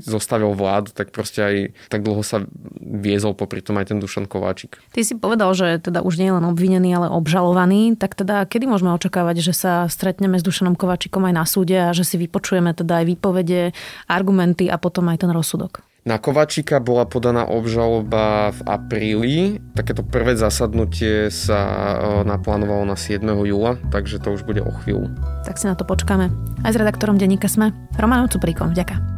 zostavil 0.02 0.50
vládu, 0.58 0.90
tak 0.90 1.14
proste 1.14 1.40
aj 1.46 1.56
tak 1.86 2.02
dlho 2.02 2.26
sa 2.26 2.42
viezol 2.80 3.36
popri 3.36 3.60
tom 3.60 3.76
aj 3.76 3.92
ten 3.92 3.98
Dušan 3.98 4.26
Kováčik. 4.26 4.80
Ty 4.92 5.00
si 5.02 5.14
povedal, 5.16 5.52
že 5.52 5.80
teda 5.80 6.00
už 6.02 6.18
nie 6.18 6.28
je 6.30 6.36
len 6.36 6.46
obvinený, 6.46 6.90
ale 6.96 7.08
obžalovaný, 7.12 7.96
tak 7.96 8.16
teda 8.16 8.46
kedy 8.46 8.66
môžeme 8.66 8.94
očakávať, 8.96 9.42
že 9.42 9.52
sa 9.52 9.72
stretneme 9.86 10.40
s 10.40 10.46
Dušanom 10.46 10.74
Kováčikom 10.74 11.24
aj 11.28 11.34
na 11.34 11.44
súde 11.44 11.76
a 11.76 11.90
že 11.92 12.02
si 12.06 12.16
vypočujeme 12.16 12.72
teda 12.72 13.02
aj 13.02 13.04
výpovede, 13.16 13.76
argumenty 14.06 14.66
a 14.70 14.76
potom 14.80 15.08
aj 15.12 15.26
ten 15.26 15.30
rozsudok? 15.30 15.84
Na 16.06 16.22
Kovačika 16.22 16.78
bola 16.78 17.02
podaná 17.02 17.42
obžaloba 17.50 18.54
v 18.54 18.60
apríli. 18.62 19.36
Takéto 19.74 20.06
prvé 20.06 20.38
zasadnutie 20.38 21.34
sa 21.34 21.58
e, 21.66 21.96
naplánovalo 22.22 22.86
na 22.86 22.94
7. 22.94 23.26
júla, 23.26 23.74
takže 23.90 24.22
to 24.22 24.38
už 24.38 24.46
bude 24.46 24.62
o 24.62 24.70
chvíľu. 24.70 25.10
Tak 25.42 25.58
si 25.58 25.66
na 25.66 25.74
to 25.74 25.82
počkáme. 25.82 26.30
Aj 26.62 26.70
s 26.70 26.78
redaktorom 26.78 27.18
Denníka 27.18 27.50
sme. 27.50 27.74
Romanom 27.98 28.30
Cupríkom, 28.30 28.70
vďaka. 28.70 29.15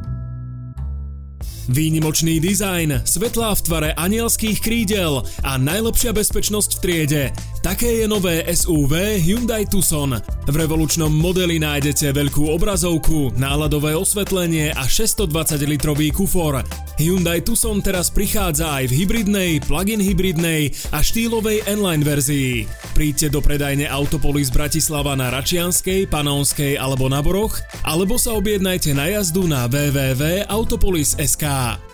Výnimočný 1.69 2.41
dizajn, 2.41 3.05
svetlá 3.05 3.53
v 3.53 3.61
tvare 3.61 3.91
anielských 3.93 4.65
krídel 4.65 5.21
a 5.45 5.61
najlepšia 5.61 6.17
bezpečnosť 6.17 6.71
v 6.73 6.81
triede. 6.81 7.25
Také 7.61 8.01
je 8.01 8.07
nové 8.09 8.41
SUV 8.49 9.21
Hyundai 9.21 9.69
Tucson. 9.69 10.17
V 10.49 10.55
revolučnom 10.57 11.13
modeli 11.13 11.61
nájdete 11.61 12.17
veľkú 12.17 12.49
obrazovku, 12.57 13.37
náladové 13.37 13.93
osvetlenie 13.93 14.73
a 14.73 14.89
620-litrový 14.89 16.09
kufor. 16.09 16.65
Hyundai 16.97 17.45
Tucson 17.45 17.85
teraz 17.85 18.09
prichádza 18.09 18.73
aj 18.73 18.89
v 18.89 19.05
hybridnej, 19.05 19.61
plug-in 19.61 20.01
hybridnej 20.01 20.73
a 20.97 21.05
štýlovej 21.05 21.69
N-Line 21.69 22.01
verzii. 22.01 22.65
Príďte 22.97 23.29
do 23.29 23.45
predajne 23.45 23.85
Autopolis 23.93 24.49
Bratislava 24.49 25.13
na 25.21 25.29
Račianskej, 25.29 26.09
Panonskej 26.09 26.81
alebo 26.81 27.13
na 27.13 27.21
Boroch, 27.21 27.61
alebo 27.85 28.17
sa 28.17 28.33
objednajte 28.33 28.97
na 28.97 29.13
jazdu 29.13 29.45
na 29.45 29.69
www.autopolis.sk. 29.69 31.58
a 31.59 31.88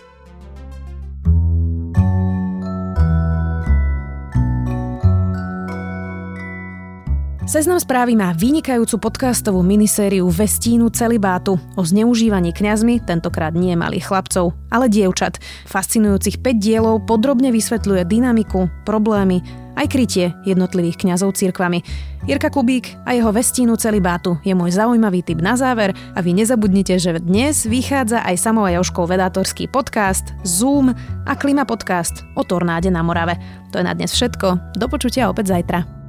Seznam 7.44 7.76
správy 7.76 8.16
má 8.16 8.33
vynikajúcu 8.33 8.96
podcastovú 8.96 9.61
minisériu 9.61 10.24
Vestínu 10.33 10.88
celibátu 10.88 11.61
o 11.76 11.85
zneužívaní 11.85 12.57
kňazmi, 12.57 13.04
tentokrát 13.04 13.52
nie 13.52 13.76
malých 13.76 14.09
chlapcov, 14.09 14.57
ale 14.72 14.88
dievčat. 14.88 15.37
Fascinujúcich 15.68 16.40
5 16.40 16.57
dielov 16.57 17.04
podrobne 17.04 17.52
vysvetľuje 17.52 18.09
dynamiku, 18.09 18.72
problémy, 18.88 19.44
aj 19.76 19.87
krytie 19.92 20.33
jednotlivých 20.48 21.04
kňazov 21.04 21.37
cirkvami. 21.37 21.85
Jirka 22.24 22.48
Kubík 22.48 22.96
a 23.04 23.12
jeho 23.12 23.28
vestínu 23.28 23.76
celibátu 23.76 24.40
je 24.40 24.57
môj 24.57 24.72
zaujímavý 24.80 25.20
tip 25.20 25.44
na 25.44 25.52
záver 25.52 25.92
a 26.16 26.24
vy 26.24 26.33
nezabudnite, 26.33 26.96
že 26.96 27.20
dnes 27.20 27.68
vychádza 27.68 28.24
aj 28.24 28.40
Samova 28.40 28.72
Joškov 28.72 29.12
vedátorský 29.12 29.68
podcast 29.68 30.33
Zoom 30.48 30.96
a 31.28 31.33
Klima 31.37 31.68
podcast 31.68 32.24
o 32.40 32.40
tornáde 32.40 32.88
na 32.88 33.04
Morave. 33.04 33.37
To 33.68 33.76
je 33.76 33.85
na 33.85 33.92
dnes 33.92 34.16
všetko. 34.16 34.80
Do 34.80 34.88
počutia 34.88 35.28
opäť 35.28 35.52
zajtra. 35.52 36.03